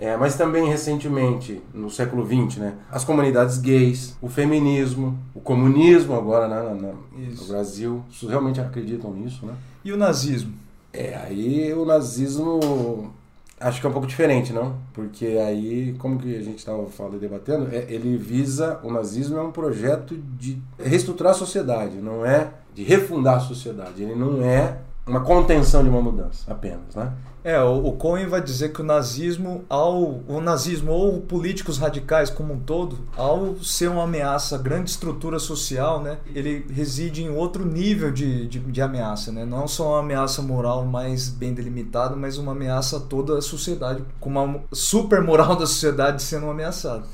É, 0.00 0.16
mas 0.16 0.36
também 0.36 0.68
recentemente, 0.68 1.60
no 1.74 1.90
século 1.90 2.24
XX, 2.24 2.58
né, 2.58 2.74
as 2.90 3.04
comunidades 3.04 3.58
gays, 3.58 4.16
o 4.22 4.28
feminismo, 4.28 5.18
o 5.34 5.40
comunismo 5.40 6.14
agora 6.14 6.46
né, 6.48 6.62
na- 6.80 6.92
no. 6.92 7.44
Brasil, 7.48 8.02
realmente 8.28 8.60
acreditam 8.60 9.12
nisso, 9.12 9.44
né? 9.44 9.54
E 9.84 9.92
o 9.92 9.96
nazismo? 9.96 10.52
É, 10.92 11.16
aí 11.16 11.72
o 11.74 11.84
nazismo 11.84 13.12
acho 13.60 13.80
que 13.80 13.86
é 13.86 13.90
um 13.90 13.92
pouco 13.92 14.06
diferente, 14.06 14.52
não? 14.52 14.76
Porque 14.92 15.26
aí, 15.26 15.94
como 15.98 16.18
que 16.18 16.36
a 16.36 16.42
gente 16.42 16.58
estava 16.58 16.86
falando 16.86 17.16
e 17.16 17.18
debatendo, 17.18 17.68
é, 17.74 17.86
ele 17.88 18.16
visa, 18.16 18.80
o 18.82 18.90
nazismo 18.90 19.38
é 19.38 19.42
um 19.42 19.52
projeto 19.52 20.16
de 20.16 20.60
reestruturar 20.78 21.32
a 21.32 21.36
sociedade, 21.36 21.96
não 21.96 22.24
é 22.24 22.50
de 22.74 22.82
refundar 22.84 23.36
a 23.36 23.40
sociedade. 23.40 24.02
Ele 24.02 24.14
não 24.14 24.42
é 24.42 24.78
uma 25.08 25.20
contenção 25.20 25.82
de 25.82 25.88
uma 25.88 26.02
mudança 26.02 26.50
apenas, 26.50 26.94
né? 26.94 27.12
É, 27.44 27.58
o, 27.62 27.86
o 27.86 27.92
Cohen 27.92 28.26
vai 28.26 28.42
dizer 28.42 28.72
que 28.72 28.82
o 28.82 28.84
nazismo, 28.84 29.64
ao 29.70 30.20
o 30.28 30.40
nazismo 30.40 30.92
ou 30.92 31.20
políticos 31.20 31.78
radicais 31.78 32.28
como 32.28 32.52
um 32.52 32.58
todo, 32.58 32.98
ao 33.16 33.56
ser 33.62 33.88
uma 33.88 34.04
ameaça 34.04 34.56
à 34.56 34.58
grande 34.58 34.90
estrutura 34.90 35.38
social, 35.38 36.02
né, 36.02 36.18
ele 36.34 36.66
reside 36.70 37.22
em 37.22 37.30
outro 37.30 37.64
nível 37.64 38.10
de, 38.10 38.46
de, 38.48 38.58
de 38.58 38.82
ameaça, 38.82 39.32
né? 39.32 39.44
Não 39.44 39.66
só 39.68 39.92
uma 39.92 40.00
ameaça 40.00 40.42
moral 40.42 40.84
mais 40.84 41.28
bem 41.28 41.54
delimitada, 41.54 42.16
mas 42.16 42.38
uma 42.38 42.52
ameaça 42.52 42.98
a 42.98 43.00
toda 43.00 43.38
a 43.38 43.40
sociedade, 43.40 44.04
com 44.20 44.30
uma 44.30 44.60
super 44.72 45.22
moral 45.22 45.54
da 45.56 45.66
sociedade 45.66 46.22
sendo 46.22 46.50
ameaçada. 46.50 47.04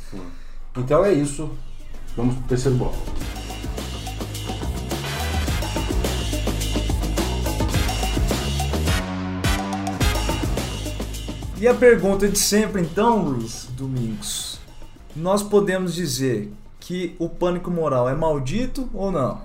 Então 0.76 1.04
é 1.04 1.12
isso. 1.12 1.50
Vamos 2.16 2.34
pro 2.36 2.48
terceiro 2.48 2.78
bloco. 2.78 2.96
E 11.64 11.66
a 11.66 11.72
pergunta 11.72 12.28
de 12.28 12.38
sempre, 12.38 12.82
então, 12.82 13.20
Luiz 13.22 13.66
Domingos, 13.74 14.58
nós 15.16 15.42
podemos 15.42 15.94
dizer 15.94 16.52
que 16.78 17.14
o 17.18 17.26
pânico 17.26 17.70
moral 17.70 18.06
é 18.06 18.14
maldito 18.14 18.86
ou 18.92 19.10
não? 19.10 19.40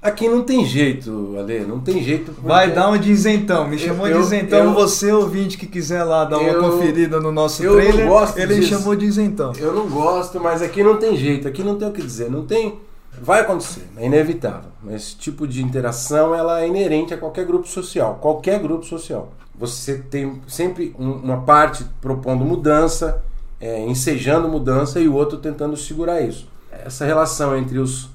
Aqui 0.00 0.28
não 0.28 0.44
tem 0.44 0.64
jeito, 0.64 1.34
Ale, 1.36 1.64
não 1.66 1.80
tem 1.80 2.00
jeito. 2.00 2.26
porque- 2.30 2.46
Vai 2.46 2.70
dar 2.70 2.86
uma 2.90 2.96
de 3.00 3.10
isentão. 3.10 3.66
Me 3.66 3.76
chamou 3.76 4.06
eu- 4.06 4.18
de 4.20 4.24
isentão. 4.24 4.66
eu- 4.66 4.72
Você, 4.74 5.10
ouvinte, 5.10 5.58
que 5.58 5.66
quiser 5.66 6.04
lá 6.04 6.24
dar 6.24 6.38
uma 6.38 6.48
Eu- 6.50 6.60
conferida 6.60 7.18
no 7.18 7.32
nosso 7.32 7.60
eu 7.64 7.72
não 7.72 7.80
trailer, 7.80 8.06
gosto 8.06 8.38
ele 8.38 8.54
disso. 8.54 8.68
chamou 8.68 8.94
de 8.94 9.06
isentão. 9.06 9.52
Eu 9.58 9.74
não 9.74 9.88
gosto, 9.88 10.38
mas 10.38 10.62
aqui 10.62 10.80
não 10.80 10.96
tem 10.96 11.16
jeito, 11.16 11.48
aqui 11.48 11.64
não 11.64 11.74
tem 11.76 11.88
o 11.88 11.90
que 11.90 12.02
dizer, 12.02 12.30
não 12.30 12.46
tem. 12.46 12.78
Vai 13.20 13.40
acontecer, 13.40 13.88
é 13.96 14.06
inevitável. 14.06 14.70
Esse 14.90 15.16
tipo 15.16 15.46
de 15.46 15.62
interação 15.62 16.34
ela 16.34 16.60
é 16.62 16.68
inerente 16.68 17.14
a 17.14 17.18
qualquer 17.18 17.46
grupo 17.46 17.66
social, 17.66 18.18
qualquer 18.20 18.58
grupo 18.60 18.84
social. 18.84 19.32
Você 19.56 19.98
tem 19.98 20.42
sempre 20.48 20.94
um- 20.98 21.12
uma 21.12 21.42
parte 21.42 21.84
propondo 22.00 22.44
mudança, 22.44 23.22
é, 23.60 23.80
ensejando 23.86 24.48
mudança 24.48 24.98
e 25.00 25.08
o 25.08 25.14
outro 25.14 25.38
tentando 25.38 25.76
segurar 25.76 26.20
isso. 26.20 26.48
Essa 26.70 27.04
relação 27.04 27.56
entre 27.56 27.78
os, 27.78 28.10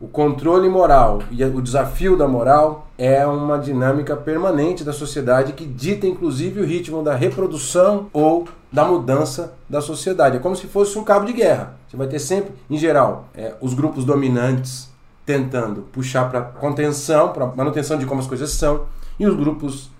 o 0.00 0.08
controle 0.08 0.66
moral 0.66 1.22
e 1.30 1.44
o 1.44 1.60
desafio 1.60 2.16
da 2.16 2.26
moral 2.26 2.86
é 2.96 3.26
uma 3.26 3.58
dinâmica 3.58 4.16
permanente 4.16 4.82
da 4.82 4.94
sociedade 4.94 5.52
que 5.52 5.66
dita 5.66 6.06
inclusive 6.06 6.58
o 6.58 6.64
ritmo 6.64 7.02
da 7.02 7.14
reprodução 7.14 8.06
ou 8.10 8.48
da 8.72 8.82
mudança 8.82 9.52
da 9.68 9.82
sociedade. 9.82 10.38
É 10.38 10.40
como 10.40 10.56
se 10.56 10.66
fosse 10.66 10.98
um 10.98 11.04
cabo 11.04 11.26
de 11.26 11.34
guerra. 11.34 11.74
Você 11.86 11.98
vai 11.98 12.06
ter 12.06 12.18
sempre, 12.18 12.54
em 12.70 12.78
geral, 12.78 13.26
é, 13.34 13.54
os 13.60 13.74
grupos 13.74 14.06
dominantes 14.06 14.88
tentando 15.26 15.82
puxar 15.92 16.30
para 16.30 16.40
contenção, 16.40 17.28
para 17.28 17.46
manutenção 17.46 17.98
de 17.98 18.06
como 18.06 18.20
as 18.20 18.26
coisas 18.26 18.50
são, 18.52 18.86
e 19.18 19.26
os 19.26 19.36
grupos 19.36 19.90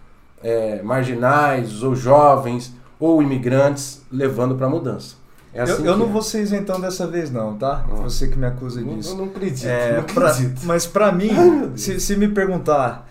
é, 0.43 0.83
marginais 0.83 1.83
ou 1.83 1.95
jovens 1.95 2.75
ou 2.99 3.23
imigrantes 3.23 4.03
levando 4.11 4.55
para 4.55 4.67
a 4.67 4.71
mudança. 4.71 5.20
É 5.53 5.63
assim 5.63 5.83
eu 5.83 5.93
eu 5.93 5.97
não 5.97 6.07
é. 6.07 6.11
vou 6.11 6.23
ser 6.23 6.43
isentão 6.43 6.81
dessa 6.81 7.07
vez, 7.07 7.31
não, 7.31 7.57
tá? 7.57 7.85
Ah. 7.91 7.95
Você 7.97 8.29
que 8.29 8.39
me 8.39 8.47
acusa 8.47 8.83
disso. 8.83 9.11
Eu 9.13 9.17
não 9.19 9.25
acredito, 9.25 9.67
É, 9.67 9.97
não 9.97 10.05
pra- 10.05 10.31
acredito. 10.31 10.61
mas 10.65 10.87
pra 10.87 11.11
mim, 11.13 11.31
Ai, 11.31 11.73
se, 11.77 11.99
se 12.01 12.17
me 12.17 12.29
perguntar 12.29 13.09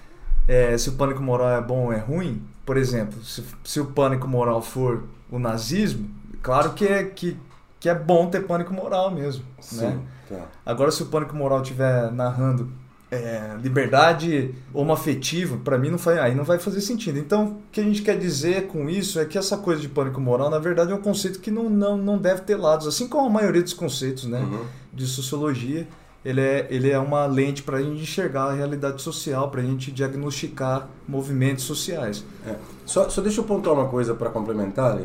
é, 0.48 0.78
se 0.78 0.90
o 0.90 0.94
pânico 0.94 1.22
moral 1.22 1.50
é 1.50 1.62
bom 1.62 1.86
ou 1.86 1.94
é 1.94 1.98
ruim, 2.00 2.42
por 2.66 2.78
exemplo, 2.78 3.22
se, 3.24 3.44
se 3.64 3.80
o 3.80 3.86
pânico 3.88 4.28
moral 4.28 4.62
for 4.62 5.04
o 5.32 5.38
nazismo, 5.38 6.10
claro 6.42 6.72
que 6.74 6.86
é, 6.88 7.04
que, 7.04 7.38
que 7.80 7.90
é 7.90 7.94
bom 7.96 8.28
ter 8.30 8.42
pânico 8.46 8.74
moral 8.74 9.12
mesmo. 9.12 9.44
Né? 9.58 9.62
Sim, 9.62 10.02
tá. 10.30 10.46
Agora, 10.66 10.92
se 10.92 11.04
o 11.04 11.08
pânico 11.08 11.36
moral 11.36 11.62
estiver 11.62 12.12
narrando 12.12 12.72
é, 13.12 13.58
liberdade 13.62 14.54
homoafetiva, 14.74 15.58
pra 15.58 15.78
mim 15.78 15.90
não 15.90 15.98
faz, 15.98 16.20
aí 16.20 16.36
não 16.36 16.44
vai 16.44 16.60
fazer 16.60 16.82
sentido. 16.82 17.18
Então, 17.18 17.46
o 17.46 17.58
que 17.72 17.82
a 17.82 17.84
gente 17.84 18.02
quer 18.02 18.18
dizer 18.18 18.68
com 18.68 18.90
isso 18.90 19.20
é 19.20 19.26
que 19.26 19.38
essa 19.38 19.58
coisa 19.58 19.82
de 19.82 19.90
pânico 19.90 20.22
moral, 20.22 20.50
na 20.50 20.60
verdade, 20.60 20.92
é 20.92 20.96
um 20.96 21.02
conceito 21.02 21.40
que 21.40 21.50
não, 21.50 21.70
não, 21.70 21.98
não 21.98 22.18
deve 22.18 22.42
ter 22.42 22.56
lados, 22.56 22.88
assim 22.88 23.08
como 23.08 23.28
a 23.28 23.30
maioria 23.30 23.64
dos 23.64 23.74
conceitos, 23.74 24.26
né? 24.26 24.40
Uhum. 24.40 24.66
de 24.94 25.08
sociologia, 25.08 25.88
ele 26.24 26.42
é, 26.42 26.68
ele 26.70 26.90
é 26.90 27.00
uma 27.00 27.26
lente 27.26 27.64
para 27.64 27.78
a 27.78 27.82
gente 27.82 28.02
enxergar 28.02 28.44
a 28.44 28.54
realidade 28.54 29.02
social, 29.02 29.50
para 29.50 29.62
a 29.62 29.64
gente 29.64 29.92
diagnosticar 29.92 30.88
movimentos 31.08 31.64
sociais. 31.64 32.24
É. 32.46 32.56
Só, 32.86 33.10
só 33.10 33.22
deixa 33.22 33.40
eu 33.40 33.46
pontuar 33.46 33.76
uma 33.76 33.88
coisa 33.88 34.14
para 34.14 34.30
complementar. 34.30 35.00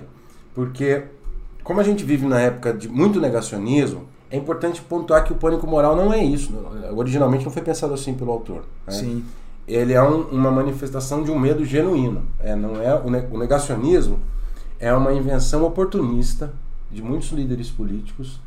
Porque, 0.54 1.04
como 1.62 1.80
a 1.80 1.84
gente 1.84 2.04
vive 2.04 2.26
na 2.26 2.40
época 2.40 2.74
de 2.74 2.88
muito 2.88 3.20
negacionismo, 3.20 4.08
é 4.30 4.36
importante 4.36 4.80
pontuar 4.82 5.24
que 5.24 5.32
o 5.32 5.36
pânico 5.36 5.66
moral 5.66 5.94
não 5.94 6.12
é 6.12 6.22
isso. 6.22 6.52
Originalmente 6.96 7.44
não 7.44 7.52
foi 7.52 7.62
pensado 7.62 7.94
assim 7.94 8.14
pelo 8.14 8.32
autor. 8.32 8.64
Né? 8.86 8.92
Sim. 8.92 9.24
Ele 9.66 9.92
é 9.92 10.02
um, 10.02 10.22
uma 10.28 10.50
manifestação 10.50 11.22
de 11.22 11.30
um 11.30 11.38
medo 11.38 11.64
genuíno. 11.64 12.22
É, 12.40 12.54
não 12.54 12.80
é 12.80 12.94
o, 12.94 13.10
ne- 13.10 13.26
o 13.30 13.38
negacionismo 13.38 14.18
é 14.78 14.92
uma 14.92 15.12
invenção 15.12 15.64
oportunista 15.64 16.52
de 16.90 17.02
muitos 17.02 17.30
líderes 17.30 17.70
políticos 17.70 18.40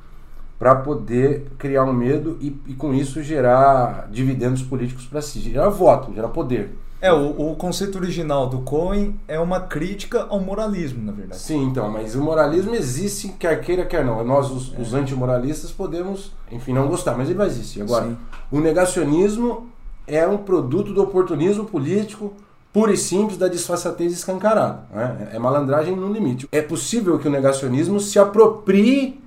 para 0.59 0.75
poder 0.75 1.47
criar 1.57 1.83
um 1.83 1.93
medo 1.93 2.37
e, 2.41 2.55
e 2.67 2.73
com 2.73 2.93
isso 2.93 3.21
gerar 3.23 4.07
dividendos 4.11 4.61
políticos 4.61 5.05
para 5.05 5.21
si, 5.21 5.39
gerar 5.39 5.69
voto, 5.69 6.13
gerar 6.13 6.29
poder. 6.29 6.75
É, 6.99 7.13
o, 7.13 7.51
o 7.51 7.55
conceito 7.55 7.97
original 7.97 8.47
do 8.47 8.59
Cohen 8.59 9.19
é 9.27 9.39
uma 9.39 9.59
crítica 9.59 10.25
ao 10.29 10.39
moralismo, 10.39 11.03
na 11.03 11.11
verdade. 11.11 11.39
Sim, 11.39 11.65
então, 11.65 11.89
mas 11.91 12.15
o 12.15 12.21
moralismo 12.21 12.73
existe, 12.73 13.29
quer 13.29 13.61
queira, 13.61 13.85
quer 13.85 14.03
não. 14.03 14.23
Nós, 14.23 14.49
os, 14.49 14.77
os 14.77 14.93
antimoralistas, 14.93 15.71
podemos, 15.71 16.31
enfim, 16.51 16.73
não 16.73 16.87
gostar, 16.87 17.15
mas 17.15 17.29
ele 17.29 17.37
vai 17.37 17.47
existir. 17.47 17.83
Agora, 17.83 18.05
Sim. 18.05 18.17
o 18.51 18.59
negacionismo 18.59 19.69
é 20.07 20.25
um 20.27 20.37
produto 20.37 20.91
do 20.91 21.03
oportunismo 21.03 21.65
político 21.65 22.33
puro 22.73 22.91
e 22.91 22.97
simples 22.97 23.37
da 23.37 23.47
disfarçatez 23.47 24.11
escancarada. 24.13 24.83
Né? 24.91 25.29
É 25.33 25.39
malandragem 25.39 25.95
no 25.95 26.11
limite. 26.11 26.47
É 26.51 26.61
possível 26.61 27.19
que 27.19 27.27
o 27.27 27.31
negacionismo 27.31 27.99
se 27.99 28.17
aproprie 28.17 29.21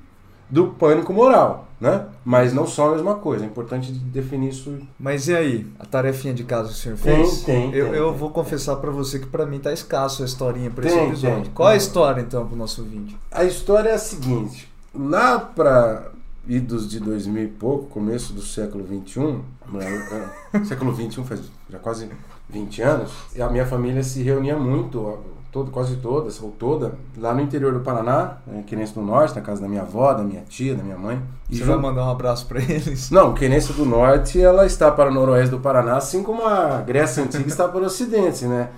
do 0.49 0.69
pânico 0.69 1.12
moral, 1.12 1.69
né? 1.80 2.06
mas 2.25 2.52
não 2.52 2.66
são 2.66 2.88
a 2.88 2.92
mesma 2.92 3.14
coisa. 3.14 3.44
É 3.44 3.46
importante 3.46 3.90
definir 3.92 4.50
isso. 4.50 4.78
Mas 4.99 5.28
e 5.28 5.34
aí, 5.34 5.66
a 5.78 5.87
tarefinha 5.87 6.34
de 6.34 6.44
casa 6.44 6.68
que 6.68 6.75
o 6.75 6.76
senhor 6.76 6.99
fez? 6.99 7.42
tem, 7.42 7.75
eu, 7.75 7.87
tem, 7.90 7.94
eu 7.94 8.10
tem. 8.10 8.18
vou 8.18 8.30
confessar 8.30 8.76
pra 8.76 8.90
você 8.90 9.18
que 9.18 9.26
pra 9.26 9.46
mim 9.46 9.58
tá 9.58 9.72
escasso 9.72 10.22
a 10.22 10.26
historinha 10.26 10.70
pra 10.70 10.87
esse 10.87 10.99
episódio. 10.99 11.44
tem. 11.44 11.52
Qual 11.52 11.70
é 11.70 11.75
a 11.75 11.76
história 11.76 12.20
então 12.20 12.46
pro 12.46 12.56
nosso 12.56 12.82
vídeo? 12.84 13.18
A 13.30 13.44
história 13.44 13.88
é 13.88 13.94
a 13.94 13.99
seguinte: 13.99 14.70
lá 14.94 15.38
para 15.38 16.10
idos 16.46 16.88
de 16.88 17.00
2000 17.00 17.44
e 17.44 17.49
pouco, 17.49 17.87
começo 17.87 18.32
do 18.32 18.42
século 18.42 18.84
21, 18.84 19.42
né, 19.72 20.30
é, 20.52 20.64
século 20.64 20.92
21 20.92 21.25
faz 21.25 21.40
já 21.68 21.78
quase 21.78 22.08
20 22.49 22.82
anos, 22.82 23.12
e 23.34 23.40
a 23.40 23.49
minha 23.49 23.64
família 23.64 24.02
se 24.02 24.22
reunia 24.22 24.58
muito, 24.58 25.18
todo, 25.50 25.71
quase 25.71 25.97
toda, 25.97 26.30
ou 26.42 26.50
toda, 26.50 26.92
lá 27.19 27.35
no 27.35 27.40
interior 27.40 27.73
do 27.73 27.80
Paraná, 27.80 28.38
em 28.52 28.62
Querência 28.62 28.95
do 28.95 29.02
Norte, 29.02 29.35
na 29.35 29.40
casa 29.40 29.61
da 29.61 29.69
minha 29.69 29.83
avó, 29.83 30.12
da 30.12 30.23
minha 30.23 30.42
tia, 30.49 30.75
da 30.75 30.83
minha 30.83 30.97
mãe. 30.97 31.21
E 31.49 31.59
Você 31.59 31.64
vai 31.64 31.76
mandar 31.76 32.07
um 32.07 32.11
abraço 32.11 32.47
pra 32.47 32.61
eles? 32.62 33.11
Não, 33.11 33.35
Querência 33.35 33.75
do 33.75 33.85
Norte, 33.85 34.40
ela 34.40 34.64
está 34.64 34.90
para 34.90 35.11
o 35.11 35.14
noroeste 35.14 35.50
do 35.50 35.59
Paraná, 35.59 35.97
assim 35.97 36.23
como 36.23 36.47
a 36.47 36.80
Grécia 36.83 37.23
Antiga 37.25 37.49
está 37.49 37.66
para 37.66 37.80
o 37.80 37.85
ocidente, 37.85 38.45
né? 38.45 38.69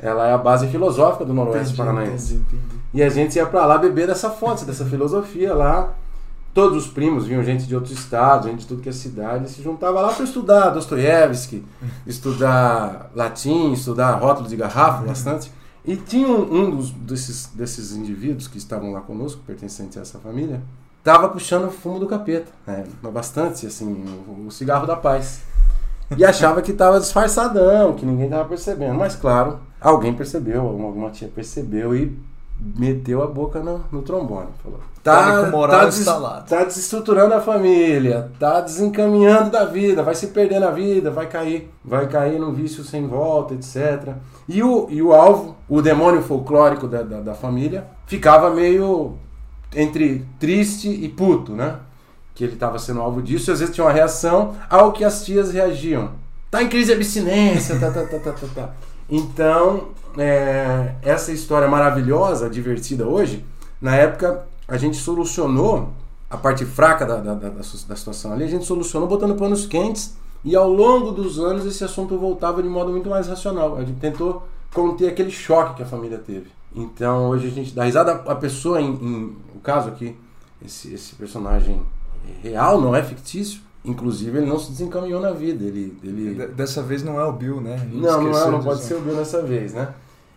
Ela 0.00 0.28
é 0.28 0.32
a 0.32 0.38
base 0.38 0.66
filosófica 0.68 1.24
do 1.24 1.34
noroeste 1.34 1.76
paranaense. 1.76 2.34
entendi, 2.34 2.56
entendi. 2.56 2.82
E 2.94 3.02
a 3.02 3.08
gente 3.08 3.36
ia 3.36 3.46
pra 3.46 3.64
lá 3.66 3.78
beber 3.78 4.06
dessa 4.06 4.30
fonte, 4.30 4.64
dessa 4.64 4.84
filosofia 4.84 5.54
lá. 5.54 5.94
Todos 6.54 6.84
os 6.84 6.92
primos 6.92 7.26
vinham 7.26 7.42
gente 7.42 7.66
de 7.66 7.74
outros 7.74 7.98
estados, 7.98 8.46
gente 8.46 8.60
de 8.60 8.66
tudo 8.66 8.82
que 8.82 8.88
é 8.88 8.92
cidade, 8.92 9.48
se 9.48 9.62
juntava 9.62 10.02
lá 10.02 10.12
para 10.12 10.24
estudar 10.24 10.68
Dostoiévski, 10.68 11.64
estudar 12.06 13.10
latim, 13.14 13.72
estudar 13.72 14.12
rótulos 14.16 14.50
de 14.50 14.56
garrafa, 14.56 15.02
bastante. 15.02 15.50
E 15.84 15.96
tinha 15.96 16.28
um, 16.28 16.54
um 16.54 16.70
dos, 16.70 16.90
desses, 16.90 17.46
desses 17.46 17.92
indivíduos 17.92 18.46
que 18.46 18.58
estavam 18.58 18.92
lá 18.92 19.00
conosco, 19.00 19.42
pertencentes 19.46 19.98
a 19.98 20.02
essa 20.02 20.18
família, 20.18 20.62
tava 21.02 21.28
puxando 21.28 21.70
fumo 21.70 21.98
do 21.98 22.06
capeta, 22.06 22.52
né? 22.66 22.84
Bastante, 23.02 23.66
assim, 23.66 24.04
o, 24.28 24.46
o 24.46 24.50
cigarro 24.50 24.86
da 24.86 24.96
paz. 24.96 25.42
E 26.16 26.24
achava 26.24 26.62
que 26.62 26.72
tava 26.72 27.00
disfarçadão, 27.00 27.94
que 27.94 28.04
ninguém 28.06 28.28
tava 28.28 28.48
percebendo. 28.48 28.94
Mas 28.94 29.16
claro, 29.16 29.58
alguém 29.80 30.14
percebeu, 30.14 30.60
alguma 30.60 31.10
tia 31.10 31.28
percebeu 31.28 31.96
e 31.96 32.18
meteu 32.76 33.22
a 33.22 33.26
boca 33.26 33.60
no, 33.60 33.84
no 33.90 34.02
trombone. 34.02 34.48
Falou. 34.62 34.80
Pânico 35.02 35.50
moral 35.50 35.80
tá, 35.80 35.84
des- 35.86 35.98
instalado." 35.98 36.48
tá 36.48 36.64
desestruturando 36.64 37.34
a 37.34 37.40
família, 37.40 38.30
tá 38.38 38.60
desencaminhando 38.60 39.50
da 39.50 39.64
vida, 39.64 40.02
vai 40.02 40.14
se 40.14 40.28
perder 40.28 40.60
na 40.60 40.70
vida, 40.70 41.10
vai 41.10 41.26
cair, 41.26 41.68
vai 41.84 42.06
cair 42.06 42.38
num 42.38 42.52
vício 42.52 42.84
sem 42.84 43.06
volta, 43.06 43.54
etc. 43.54 44.14
E 44.48 44.62
o, 44.62 44.86
e 44.90 45.02
o 45.02 45.12
alvo, 45.12 45.56
o 45.68 45.82
demônio 45.82 46.22
folclórico 46.22 46.86
da, 46.86 47.02
da, 47.02 47.20
da 47.20 47.34
família, 47.34 47.84
ficava 48.06 48.50
meio 48.50 49.16
entre 49.74 50.24
triste 50.38 50.88
e 50.88 51.08
puto, 51.08 51.52
né? 51.52 51.76
Que 52.34 52.44
ele 52.44 52.54
estava 52.54 52.78
sendo 52.78 53.00
alvo 53.00 53.20
disso, 53.20 53.50
e 53.50 53.52
às 53.52 53.60
vezes 53.60 53.74
tinha 53.74 53.84
uma 53.84 53.92
reação 53.92 54.54
ao 54.70 54.92
que 54.92 55.04
as 55.04 55.24
tias 55.24 55.52
reagiam. 55.52 56.10
Tá 56.50 56.62
em 56.62 56.68
crise 56.68 56.86
de 56.86 56.92
abstinência, 56.92 57.78
tá, 57.78 57.90
tá, 57.90 58.04
tá, 58.04 58.18
tá, 58.18 58.32
tá, 58.32 58.46
tá. 58.54 58.70
Então, 59.08 59.88
é, 60.16 60.94
essa 61.02 61.32
história 61.32 61.68
maravilhosa, 61.68 62.48
divertida 62.48 63.06
hoje, 63.06 63.44
na 63.80 63.96
época 63.96 64.46
a 64.68 64.76
gente 64.76 64.96
solucionou 64.96 65.90
a 66.30 66.36
parte 66.36 66.64
fraca 66.64 67.04
da, 67.04 67.16
da, 67.16 67.34
da, 67.34 67.48
da 67.50 67.62
situação 67.62 68.32
ali, 68.32 68.44
a 68.44 68.48
gente 68.48 68.64
solucionou 68.64 69.06
botando 69.06 69.34
panos 69.34 69.66
quentes 69.66 70.16
e 70.44 70.56
ao 70.56 70.70
longo 70.70 71.12
dos 71.12 71.38
anos 71.38 71.66
esse 71.66 71.84
assunto 71.84 72.18
voltava 72.18 72.62
de 72.62 72.68
modo 72.68 72.90
muito 72.90 73.08
mais 73.08 73.28
racional. 73.28 73.76
A 73.76 73.84
gente 73.84 74.00
tentou 74.00 74.46
conter 74.72 75.08
aquele 75.08 75.30
choque 75.30 75.76
que 75.76 75.82
a 75.82 75.86
família 75.86 76.18
teve. 76.18 76.50
Então 76.74 77.28
hoje 77.28 77.48
a 77.48 77.50
gente 77.50 77.74
dá 77.74 77.84
risada. 77.84 78.12
A 78.12 78.34
pessoa, 78.34 78.80
em, 78.80 78.92
em 78.94 79.36
o 79.54 79.60
caso 79.62 79.88
aqui, 79.88 80.16
esse, 80.64 80.94
esse 80.94 81.14
personagem 81.14 81.82
real, 82.42 82.80
não 82.80 82.94
é 82.94 83.02
fictício. 83.02 83.60
Inclusive 83.84 84.38
ele 84.38 84.46
não 84.46 84.58
se 84.58 84.70
desencaminhou 84.70 85.20
na 85.20 85.32
vida. 85.32 85.64
Ele, 85.64 85.98
ele... 86.04 86.46
Dessa 86.48 86.82
vez 86.82 87.02
não 87.02 87.18
é 87.18 87.24
o 87.24 87.32
Bill, 87.32 87.60
né? 87.60 87.76
Não, 87.92 88.22
não, 88.22 88.38
é, 88.38 88.50
não 88.50 88.62
pode 88.62 88.82
ser 88.82 88.94
o 88.94 89.00
Bill 89.00 89.16
dessa 89.16 89.42
vez, 89.42 89.74
né? 89.74 89.88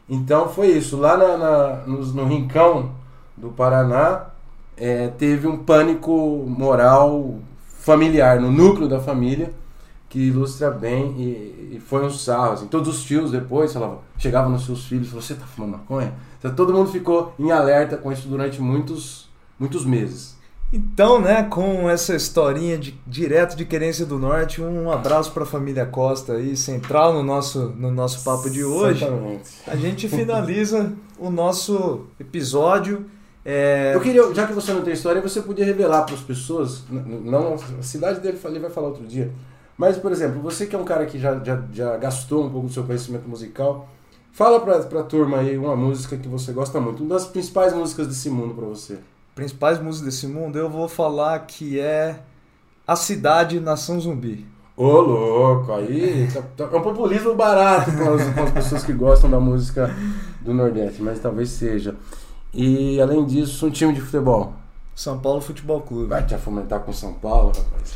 Então 0.09 0.49
foi 0.49 0.67
isso. 0.67 0.97
Lá 0.97 1.15
na, 1.15 1.37
na- 1.37 1.75
no, 1.85 2.03
no 2.05 2.25
Rincão 2.25 2.91
do 3.37 3.49
Paraná, 3.49 4.27
é, 4.75 5.09
teve 5.09 5.47
um 5.47 5.57
pânico 5.57 6.11
moral 6.47 7.35
familiar, 7.79 8.39
no 8.39 8.51
núcleo 8.51 8.87
da 8.87 8.99
família, 8.99 9.51
que 10.09 10.19
ilustra 10.19 10.71
bem 10.71 11.11
e, 11.17 11.75
e 11.75 11.79
foi 11.79 12.03
um 12.03 12.09
sarro. 12.09 12.53
Assim. 12.53 12.67
Todos 12.67 12.87
os 12.97 13.03
tios 13.03 13.31
depois 13.31 13.71
falavam, 13.73 13.99
chegavam 14.17 14.51
nos 14.51 14.65
seus 14.65 14.85
filhos 14.85 15.07
e 15.07 15.09
falavam, 15.11 15.27
você 15.27 15.35
tá 15.35 15.45
fumando 15.45 15.71
maconha? 15.73 16.13
Então, 16.39 16.53
todo 16.55 16.73
mundo 16.73 16.89
ficou 16.89 17.33
em 17.37 17.51
alerta 17.51 17.97
com 17.97 18.11
isso 18.11 18.27
durante 18.27 18.59
muitos, 18.61 19.29
muitos 19.59 19.85
meses. 19.85 20.35
Então, 20.73 21.21
né, 21.21 21.43
com 21.43 21.89
essa 21.89 22.15
historinha 22.15 22.77
de, 22.77 22.99
direto 23.07 23.55
de 23.55 23.65
Querência 23.65 24.05
do 24.05 24.19
Norte, 24.19 24.61
um 24.61 24.91
abraço 24.91 25.31
pra 25.31 25.45
família 25.45 25.85
Costa 25.85 26.33
aí, 26.33 26.57
central 26.57 27.13
no 27.13 27.23
nosso, 27.23 27.73
no 27.77 27.91
nosso 27.91 28.23
papo 28.23 28.49
de 28.49 28.63
hoje. 28.63 29.05
Exatamente. 29.05 29.49
A 29.67 29.75
gente 29.75 30.09
finaliza 30.09 30.91
o 31.17 31.29
nosso 31.29 32.07
episódio. 32.19 33.05
É, 33.45 33.91
Eu 33.93 34.01
queria, 34.01 34.33
já 34.33 34.47
que 34.47 34.53
você 34.53 34.73
não 34.73 34.81
tem 34.81 34.93
história, 34.93 35.21
você 35.21 35.39
podia 35.41 35.63
revelar 35.63 36.03
para 36.03 36.15
as 36.15 36.21
pessoas, 36.21 36.83
não 36.89 37.55
a 37.79 37.83
cidade 37.83 38.19
dele, 38.19 38.39
ele 38.43 38.59
vai 38.59 38.71
falar 38.71 38.87
outro 38.87 39.05
dia, 39.05 39.31
mas, 39.77 39.97
por 39.97 40.11
exemplo, 40.11 40.41
você 40.41 40.65
que 40.65 40.75
é 40.75 40.79
um 40.79 40.83
cara 40.83 41.05
que 41.05 41.19
já, 41.19 41.37
já, 41.43 41.61
já 41.71 41.95
gastou 41.97 42.43
um 42.43 42.49
pouco 42.49 42.67
do 42.67 42.73
seu 42.73 42.83
conhecimento 42.83 43.29
musical, 43.29 43.87
fala 44.31 44.59
para 44.59 44.77
a 44.77 45.03
turma 45.03 45.37
aí 45.37 45.57
uma 45.57 45.75
música 45.75 46.17
que 46.17 46.27
você 46.27 46.51
gosta 46.51 46.79
muito, 46.81 47.03
uma 47.03 47.13
das 47.13 47.25
principais 47.25 47.71
músicas 47.71 48.07
desse 48.07 48.29
mundo 48.31 48.55
para 48.55 48.65
você. 48.65 48.97
Principais 49.35 49.79
músicas 49.79 50.13
desse 50.15 50.27
mundo, 50.27 50.57
eu 50.57 50.69
vou 50.69 50.87
falar 50.87 51.37
que 51.39 51.79
é 51.79 52.19
A 52.87 52.95
Cidade 52.95 53.59
Nação 53.59 53.99
Zumbi. 53.99 54.45
Ô, 54.77 54.99
louco, 54.99 55.71
aí 55.73 56.27
tá- 56.33 56.41
tá- 56.57 56.69
é 56.71 56.77
um 56.77 56.81
populismo 56.81 57.33
barato 57.35 57.91
com 57.91 58.13
as, 58.13 58.33
com 58.33 58.43
as 58.43 58.51
pessoas 58.51 58.83
que 58.83 58.91
gostam 58.93 59.29
da 59.29 59.39
música 59.39 59.93
do 60.41 60.53
Nordeste, 60.53 61.01
mas 61.01 61.19
talvez 61.19 61.49
seja. 61.49 61.95
E, 62.53 62.99
além 63.01 63.25
disso, 63.25 63.67
um 63.67 63.69
time 63.69 63.93
de 63.93 64.01
futebol. 64.01 64.53
São 64.93 65.19
Paulo 65.19 65.41
Futebol 65.41 65.81
Clube. 65.81 66.07
Vai 66.07 66.25
te 66.25 66.37
fomentar 66.37 66.79
com 66.81 66.91
São 66.93 67.13
Paulo, 67.13 67.49
rapaz. 67.49 67.93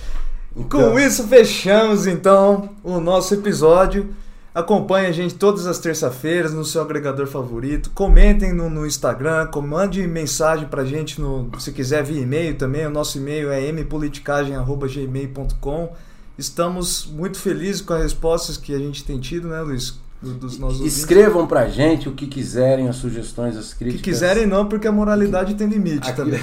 Então, 0.55 0.91
Com 0.91 0.99
isso, 0.99 1.27
fechamos 1.27 2.07
então 2.07 2.69
o 2.83 2.99
nosso 2.99 3.33
episódio. 3.33 4.13
Acompanhe 4.53 5.07
a 5.07 5.11
gente 5.11 5.35
todas 5.35 5.65
as 5.67 5.79
terças-feiras 5.79 6.53
no 6.53 6.65
seu 6.65 6.81
agregador 6.81 7.27
favorito. 7.27 7.91
Comentem 7.91 8.51
no, 8.51 8.69
no 8.69 8.85
Instagram, 8.85 9.47
com- 9.47 9.61
mande 9.61 10.05
mensagem 10.07 10.67
pra 10.67 10.83
gente 10.83 11.21
no, 11.21 11.49
se 11.59 11.71
quiser 11.71 12.03
via 12.03 12.19
e-mail 12.21 12.55
também. 12.57 12.85
O 12.85 12.89
nosso 12.89 13.17
e-mail 13.19 13.49
é 13.51 13.61
mpoliticagem.gmail.com. 13.71 15.93
Estamos 16.37 17.05
muito 17.05 17.37
felizes 17.37 17.81
com 17.81 17.93
as 17.93 18.01
respostas 18.03 18.55
que 18.57 18.73
a 18.73 18.79
gente 18.79 19.03
tem 19.03 19.19
tido, 19.19 19.47
né, 19.49 19.61
Luiz? 19.61 19.99
Nossos 20.21 20.59
ouvintes. 20.61 20.97
Escrevam 20.97 21.47
pra 21.47 21.67
gente 21.69 22.09
o 22.09 22.11
que 22.13 22.27
quiserem, 22.27 22.89
as 22.89 22.97
sugestões, 22.97 23.55
as 23.55 23.71
Que 23.73 23.79
críticas. 23.79 24.01
quiserem 24.03 24.45
não, 24.45 24.67
porque 24.67 24.85
a 24.87 24.91
moralidade 24.91 25.55
tem 25.55 25.65
limite 25.67 26.09
Aqui- 26.09 26.17
também. 26.17 26.41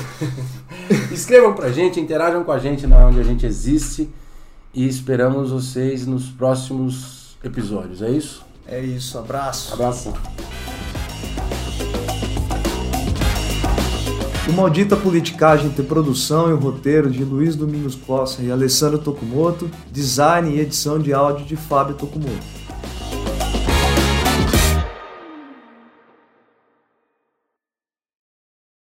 Escrevam 1.13 1.53
pra 1.55 1.71
gente, 1.71 2.01
interajam 2.01 2.43
com 2.45 2.53
a 2.53 2.59
gente 2.59 2.87
na 2.87 3.07
onde 3.07 3.21
a 3.21 3.23
gente 3.23 3.45
existe 3.45 4.09
e 4.73 4.89
esperamos 4.89 5.51
vocês 5.51 6.07
nos 6.07 6.31
próximos 6.31 7.16
episódios. 7.47 8.03
É 8.03 8.11
isso? 8.11 8.45
É 8.67 8.81
isso, 8.81 9.19
abraço. 9.19 9.73
Abraço. 9.73 10.13
O 14.49 14.53
Maldita 14.53 14.97
Politicagem 14.97 15.71
tem 15.71 15.85
produção 15.85 16.51
e 16.51 16.53
o 16.53 16.57
roteiro 16.57 17.11
de 17.11 17.25
Luiz 17.25 17.57
Domingos 17.57 17.97
Costa 17.97 18.43
e 18.43 18.51
Alessandro 18.51 18.99
Tokumoto, 18.99 19.69
design 19.91 20.55
e 20.55 20.61
edição 20.61 21.01
de 21.01 21.13
áudio 21.13 21.45
de 21.45 21.57
Fábio 21.57 21.97
Tokumoto. 21.97 22.66